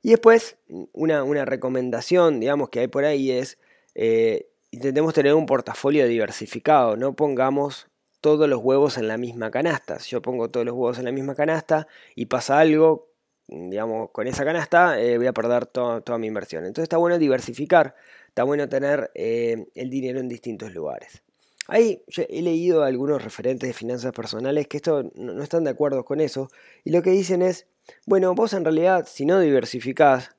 Y 0.00 0.12
después, 0.12 0.56
una, 0.94 1.44
recomendación, 1.44 2.40
digamos, 2.40 2.70
que 2.70 2.80
hay 2.80 2.88
por 2.88 3.04
ahí 3.04 3.32
es, 3.32 3.58
eh, 3.94 4.48
intentemos 4.72 5.14
tener 5.14 5.34
un 5.34 5.46
portafolio 5.46 6.06
diversificado, 6.08 6.96
no 6.96 7.14
pongamos 7.14 7.86
todos 8.20 8.48
los 8.48 8.60
huevos 8.60 8.98
en 8.98 9.06
la 9.06 9.18
misma 9.18 9.50
canasta. 9.50 9.98
Si 9.98 10.10
yo 10.10 10.22
pongo 10.22 10.48
todos 10.48 10.64
los 10.64 10.74
huevos 10.74 10.98
en 10.98 11.04
la 11.04 11.12
misma 11.12 11.34
canasta 11.34 11.86
y 12.14 12.26
pasa 12.26 12.58
algo, 12.58 13.10
digamos, 13.48 14.10
con 14.10 14.26
esa 14.26 14.44
canasta, 14.44 15.00
eh, 15.00 15.18
voy 15.18 15.26
a 15.26 15.32
perder 15.32 15.66
toda 15.66 16.18
mi 16.18 16.28
inversión. 16.28 16.64
Entonces 16.64 16.84
está 16.84 16.96
bueno 16.96 17.18
diversificar, 17.18 17.94
está 18.28 18.44
bueno 18.44 18.68
tener 18.68 19.10
eh, 19.14 19.66
el 19.74 19.90
dinero 19.90 20.20
en 20.20 20.28
distintos 20.28 20.72
lugares. 20.72 21.22
Ahí 21.68 22.02
he 22.16 22.42
leído 22.42 22.82
algunos 22.82 23.22
referentes 23.22 23.68
de 23.68 23.72
finanzas 23.72 24.12
personales 24.12 24.66
que 24.66 24.78
esto 24.78 25.10
no, 25.14 25.42
están 25.42 25.64
de 25.64 25.70
acuerdo 25.70 26.04
con 26.04 26.20
eso 26.20 26.48
y 26.82 26.90
lo 26.90 27.02
que 27.02 27.10
dicen 27.10 27.40
es, 27.40 27.66
bueno, 28.06 28.34
vos 28.34 28.52
en 28.52 28.64
realidad 28.64 29.06
si 29.08 29.26
no 29.26 29.38
diversificás, 29.38 30.30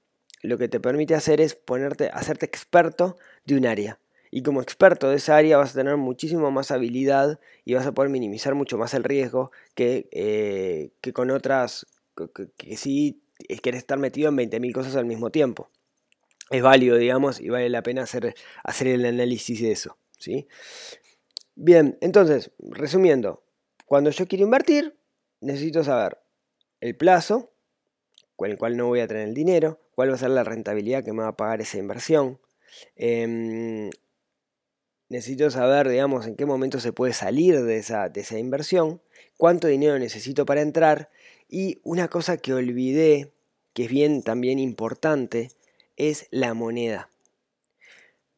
lo 0.41 0.57
que 0.57 0.67
te 0.67 0.81
permite 0.81 1.15
hacer 1.15 1.39
es 1.39 1.55
ponerte, 1.55 2.10
hacerte 2.13 2.45
experto 2.45 3.17
de 3.45 3.55
un 3.55 3.65
área. 3.65 3.99
Y 4.35 4.41
como 4.41 4.63
experto 4.63 5.11
de 5.11 5.17
esa 5.17 5.37
área 5.37 5.57
vas 5.57 5.73
a 5.73 5.75
tener 5.75 5.95
muchísimo 5.95 6.49
más 6.49 6.71
habilidad 6.71 7.39
y 7.65 7.75
vas 7.75 7.85
a 7.85 7.91
poder 7.91 8.09
minimizar 8.09 8.55
mucho 8.55 8.79
más 8.79 8.95
el 8.95 9.03
riesgo 9.03 9.51
que, 9.75 10.09
eh, 10.11 10.89
que 11.01 11.13
con 11.13 11.29
otras, 11.29 11.85
que, 12.17 12.49
que 12.57 12.75
si 12.75 13.21
quieres 13.61 13.81
estar 13.81 13.99
metido 13.99 14.29
en 14.29 14.37
20.000 14.37 14.73
cosas 14.73 14.95
al 14.95 15.05
mismo 15.05 15.29
tiempo. 15.29 15.69
Es 16.49 16.63
válido, 16.63 16.97
digamos, 16.97 17.39
y 17.39 17.49
vale 17.49 17.69
la 17.69 17.83
pena 17.83 18.01
hacer, 18.01 18.33
hacer 18.63 18.87
el 18.87 19.05
análisis 19.05 19.61
de 19.61 19.71
eso. 19.71 19.99
¿sí? 20.17 20.47
Bien, 21.53 21.99
entonces, 22.01 22.49
resumiendo, 22.57 23.43
cuando 23.85 24.09
yo 24.09 24.27
quiero 24.27 24.45
invertir, 24.45 24.97
necesito 25.41 25.83
saber 25.83 26.17
el 26.81 26.97
plazo 26.97 27.53
con 28.35 28.49
el 28.49 28.57
cual 28.57 28.77
no 28.77 28.87
voy 28.87 29.01
a 29.01 29.07
tener 29.07 29.27
el 29.27 29.35
dinero, 29.35 29.79
cuál 29.93 30.09
va 30.09 30.15
a 30.15 30.17
ser 30.17 30.31
la 30.31 30.43
rentabilidad 30.43 31.03
que 31.03 31.13
me 31.13 31.21
va 31.21 31.27
a 31.27 31.37
pagar 31.37 31.61
esa 31.61 31.77
inversión. 31.77 32.39
Em, 32.95 33.91
necesito 35.09 35.49
saber, 35.49 35.89
digamos, 35.89 36.27
en 36.27 36.35
qué 36.35 36.45
momento 36.45 36.79
se 36.79 36.93
puede 36.93 37.13
salir 37.13 37.61
de 37.61 37.77
esa, 37.77 38.09
de 38.09 38.21
esa 38.21 38.37
inversión, 38.37 39.01
cuánto 39.37 39.67
dinero 39.67 39.97
necesito 39.99 40.45
para 40.45 40.61
entrar 40.61 41.09
y 41.49 41.79
una 41.83 42.07
cosa 42.07 42.37
que 42.37 42.53
olvidé, 42.53 43.31
que 43.73 43.85
es 43.85 43.89
bien 43.89 44.23
también 44.23 44.59
importante, 44.59 45.51
es 45.97 46.27
la 46.31 46.53
moneda. 46.53 47.09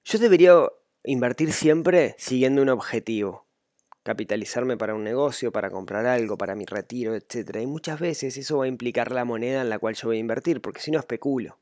Yo 0.04 0.20
debería 0.20 0.68
Invertir 1.08 1.54
siempre 1.54 2.16
siguiendo 2.18 2.64
un 2.64 2.70
objetivo. 2.70 3.46
Capitalizarme 4.02 4.76
para 4.76 4.96
un 4.96 5.04
negocio, 5.04 5.52
para 5.52 5.70
comprar 5.70 6.08
algo, 6.08 6.36
para 6.36 6.56
mi 6.56 6.66
retiro, 6.66 7.14
etc. 7.14 7.60
Y 7.62 7.68
muchas 7.68 8.00
veces 8.00 8.38
eso 8.38 8.58
va 8.58 8.66
a 8.66 8.68
implicar 8.68 9.12
la 9.12 9.24
moneda 9.24 9.62
en 9.62 9.70
la 9.70 9.78
cual 9.78 9.94
yo 9.94 10.08
voy 10.08 10.18
a 10.18 10.20
invertir, 10.20 10.62
porque 10.62 10.82
si 10.82 10.90
no 10.90 10.98
especulo. 10.98 11.60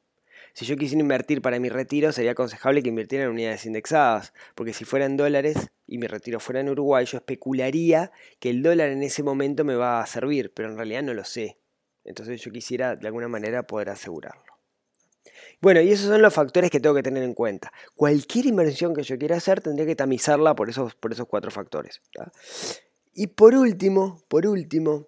Si 0.53 0.65
yo 0.65 0.77
quisiera 0.77 1.01
invertir 1.01 1.41
para 1.41 1.59
mi 1.59 1.69
retiro, 1.69 2.11
sería 2.11 2.31
aconsejable 2.31 2.83
que 2.83 2.89
invirtiera 2.89 3.25
en 3.25 3.31
unidades 3.31 3.65
indexadas, 3.65 4.33
porque 4.53 4.73
si 4.73 4.85
fueran 4.85 5.17
dólares 5.17 5.71
y 5.87 5.97
mi 5.97 6.05
retiro 6.05 6.39
fuera 6.39 6.61
en 6.61 6.69
Uruguay, 6.69 7.05
yo 7.05 7.17
especularía 7.17 8.11
que 8.39 8.51
el 8.51 8.61
dólar 8.61 8.89
en 8.89 9.01
ese 9.01 9.23
momento 9.23 9.63
me 9.63 9.75
va 9.75 10.01
a 10.01 10.05
servir, 10.05 10.53
pero 10.53 10.69
en 10.69 10.77
realidad 10.77 11.01
no 11.01 11.15
lo 11.15 11.23
sé. 11.23 11.57
Entonces 12.05 12.41
yo 12.41 12.51
quisiera 12.51 12.95
de 12.95 13.07
alguna 13.07 13.27
manera 13.27 13.63
poder 13.63 13.89
asegurarlo. 13.89 14.53
Bueno, 15.59 15.81
y 15.81 15.91
esos 15.91 16.07
son 16.07 16.21
los 16.21 16.33
factores 16.33 16.69
que 16.69 16.79
tengo 16.79 16.93
que 16.93 17.03
tener 17.03 17.23
en 17.23 17.33
cuenta. 17.33 17.71
Cualquier 17.95 18.45
inversión 18.45 18.93
que 18.93 19.01
yo 19.01 19.17
quiera 19.17 19.37
hacer 19.37 19.61
tendría 19.61 19.85
que 19.85 19.95
tamizarla 19.95 20.55
por 20.55 20.69
esos, 20.69 20.93
por 20.95 21.13
esos 21.13 21.25
cuatro 21.25 21.49
factores. 21.51 22.01
Y 23.13 23.27
por 23.27 23.55
último, 23.55 24.21
por 24.27 24.45
último, 24.45 25.07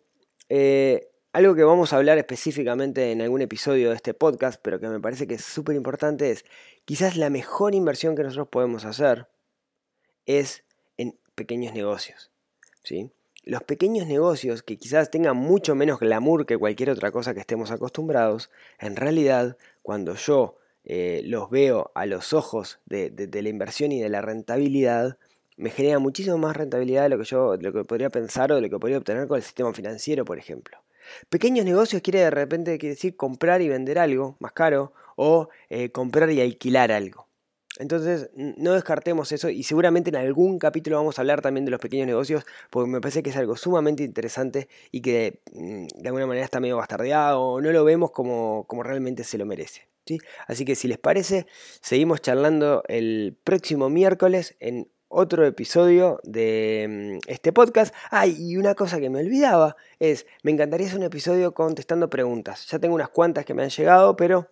eh, 0.50 1.10
algo 1.36 1.54
que 1.54 1.66
vamos 1.66 1.92
a 1.92 1.98
hablar 1.98 2.18
específicamente 2.18 3.12
en 3.12 3.22
algún 3.22 3.42
episodio 3.42 3.90
de 3.90 3.98
este 3.98 4.14
podcast, 4.14 4.58
pero 4.64 4.80
que 4.80 4.88
me 4.88 5.02
parece 5.02 5.28
que 5.28 5.34
es 5.34 5.44
súper 5.44 5.76
importante, 5.76 6.32
es 6.32 6.46
quizás 6.86 7.18
la 7.18 7.30
mejor 7.30 7.76
inversión 7.76 8.16
que 8.16 8.24
nosotros 8.24 8.48
podemos 8.48 8.86
hacer 8.86 9.28
es 10.26 10.64
en 10.96 11.20
pequeños 11.36 11.74
negocios. 11.74 12.32
¿sí? 12.84 13.12
Los 13.44 13.64
pequeños 13.64 14.08
negocios, 14.08 14.64
que 14.64 14.78
quizás 14.78 15.12
tengan 15.12 15.36
mucho 15.36 15.76
menos 15.76 16.00
glamour 16.00 16.46
que 16.46 16.58
cualquier 16.58 16.90
otra 16.90 17.12
cosa 17.12 17.34
que 17.34 17.42
estemos 17.42 17.70
acostumbrados, 17.70 18.50
en 18.80 18.96
realidad 18.96 19.58
cuando 19.82 20.16
yo 20.16 20.56
eh, 20.86 21.22
los 21.26 21.50
veo 21.50 21.92
a 21.96 22.06
los 22.06 22.32
ojos 22.32 22.80
de, 22.86 23.12
la 23.30 23.50
inversión 23.50 23.92
y 23.92 24.00
de 24.00 24.08
la 24.08 24.22
rentabilidad, 24.22 25.18
me 25.58 25.70
genera 25.70 26.00
muchísimo 26.00 26.38
más 26.38 26.56
rentabilidad 26.56 27.04
de 27.04 27.10
lo 27.10 27.18
que 27.18 27.26
yo 27.26 27.58
lo 27.58 27.74
que 27.74 27.84
podría 27.84 28.10
pensar 28.10 28.54
o 28.54 28.56
de 28.56 28.62
lo 28.62 28.70
que 28.70 28.80
podría 28.80 29.00
obtener 29.00 29.28
con 29.28 29.36
el 29.36 29.44
sistema 29.44 29.74
financiero, 29.74 30.24
por 30.24 30.38
ejemplo. 30.38 30.85
Pequeños 31.30 31.66
negocios 31.66 32.02
quiere 32.02 32.20
de 32.20 32.32
repente 32.32 32.78
decir 32.78 33.16
comprar 33.16 33.62
y 33.62 33.70
vender 33.70 34.00
algo 34.00 34.38
más 34.40 34.52
caro 34.52 34.94
o 35.16 35.50
eh, 35.70 35.92
comprar 35.92 36.30
y 36.32 36.42
alquilar 36.42 36.92
algo. 36.92 37.28
Entonces, 37.78 38.30
no 38.36 38.74
descartemos 38.74 39.32
eso 39.34 39.50
y 39.50 39.64
seguramente 39.64 40.10
en 40.10 40.16
algún 40.16 40.60
capítulo 40.60 40.96
vamos 40.96 41.18
a 41.18 41.22
hablar 41.22 41.42
también 41.42 41.66
de 41.66 41.72
los 41.72 41.82
pequeños 41.82 42.08
negocios 42.08 42.46
porque 42.70 42.90
me 42.90 43.02
parece 43.02 43.22
que 43.22 43.32
es 43.32 43.38
algo 43.38 43.58
sumamente 43.58 44.04
interesante 44.04 44.70
y 44.92 45.02
que 45.02 45.42
mm, 45.54 45.88
de 45.94 46.08
alguna 46.08 46.26
manera 46.26 46.46
está 46.46 46.62
medio 46.62 46.78
bastardeado 46.78 47.42
o 47.42 47.62
no 47.62 47.72
lo 47.72 47.84
vemos 47.84 48.12
como, 48.12 48.66
como 48.68 48.84
realmente 48.84 49.26
se 49.26 49.38
lo 49.38 49.46
merece. 49.46 49.90
¿sí? 50.06 50.20
Así 50.48 50.64
que 50.64 50.76
si 50.76 50.88
les 50.88 51.00
parece, 51.00 51.48
seguimos 51.82 52.22
charlando 52.22 52.84
el 52.88 53.38
próximo 53.44 53.90
miércoles 53.90 54.56
en 54.60 54.90
otro 55.16 55.46
episodio 55.46 56.20
de 56.24 57.20
mm, 57.24 57.30
este 57.32 57.54
podcast. 57.54 57.96
Ay, 58.12 58.36
y 58.38 58.58
una 58.58 58.76
cosa 58.76 59.00
que 59.00 59.10
me 59.10 59.20
olvidaba 59.20 59.78
es, 60.00 60.26
me 60.44 60.52
encantaría 60.52 60.88
hacer 60.88 61.00
un 61.00 61.06
episodio 61.06 61.54
contestando 61.54 62.10
preguntas. 62.10 62.68
Ya 62.70 62.80
tengo 62.80 62.96
unas 62.96 63.10
cuantas 63.10 63.46
que 63.46 63.54
me 63.54 63.64
han 63.64 63.70
llegado, 63.70 64.16
pero 64.18 64.50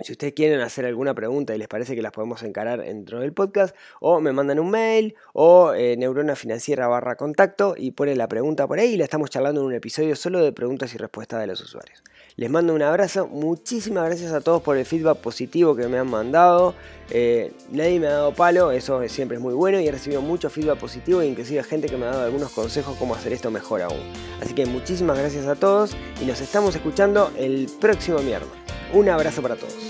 si 0.00 0.12
ustedes 0.12 0.32
quieren 0.32 0.60
hacer 0.60 0.86
alguna 0.86 1.12
pregunta 1.14 1.54
y 1.54 1.58
les 1.58 1.66
parece 1.66 1.96
que 1.96 2.02
las 2.02 2.12
podemos 2.12 2.42
encarar 2.44 2.80
dentro 2.80 3.18
del 3.18 3.32
podcast, 3.32 3.74
o 4.00 4.20
me 4.20 4.32
mandan 4.32 4.60
un 4.60 4.70
mail 4.70 5.16
o 5.32 5.74
eh, 5.74 5.96
neurona 5.96 6.36
financiera 6.36 6.86
barra 6.86 7.16
contacto 7.16 7.74
y 7.76 7.90
ponen 7.90 8.18
la 8.18 8.28
pregunta 8.28 8.68
por 8.68 8.78
ahí 8.78 8.94
y 8.94 8.96
la 8.96 9.04
estamos 9.04 9.30
charlando 9.30 9.60
en 9.60 9.66
un 9.66 9.74
episodio 9.74 10.14
solo 10.14 10.40
de 10.40 10.52
preguntas 10.52 10.94
y 10.94 10.98
respuestas 10.98 11.40
de 11.40 11.48
los 11.48 11.60
usuarios. 11.60 12.02
Les 12.36 12.48
mando 12.48 12.72
un 12.72 12.82
abrazo, 12.82 13.26
muchísimas 13.26 14.04
gracias 14.04 14.32
a 14.32 14.40
todos 14.40 14.62
por 14.62 14.76
el 14.76 14.86
feedback 14.86 15.18
positivo 15.18 15.74
que 15.74 15.88
me 15.88 15.98
han 15.98 16.08
mandado. 16.08 16.74
Eh, 17.10 17.52
nadie 17.72 17.98
me 17.98 18.06
ha 18.06 18.12
dado 18.12 18.34
palo, 18.34 18.70
eso 18.70 19.06
siempre 19.08 19.38
es 19.38 19.42
muy 19.42 19.54
bueno 19.54 19.80
y 19.80 19.88
he 19.88 19.90
recibido 19.90 20.22
mucho 20.22 20.48
feedback 20.48 20.78
positivo 20.78 21.20
e 21.22 21.26
inclusive 21.26 21.64
gente 21.64 21.88
que 21.88 21.96
me 21.96 22.06
ha 22.06 22.10
dado 22.10 22.24
algunos 22.26 22.52
consejos 22.52 22.96
cómo 22.96 23.16
hacer 23.16 23.32
esto 23.32 23.50
mejor 23.50 23.82
aún. 23.82 23.98
Así 24.40 24.54
que 24.54 24.66
muchísimas 24.66 25.18
gracias 25.18 25.46
a 25.46 25.56
todos 25.56 25.96
y 26.22 26.26
nos 26.26 26.40
estamos 26.40 26.76
escuchando 26.76 27.32
el 27.36 27.68
próximo 27.80 28.20
miércoles. 28.20 28.54
Un 28.92 29.08
abrazo 29.08 29.42
para 29.42 29.56
todos. 29.56 29.87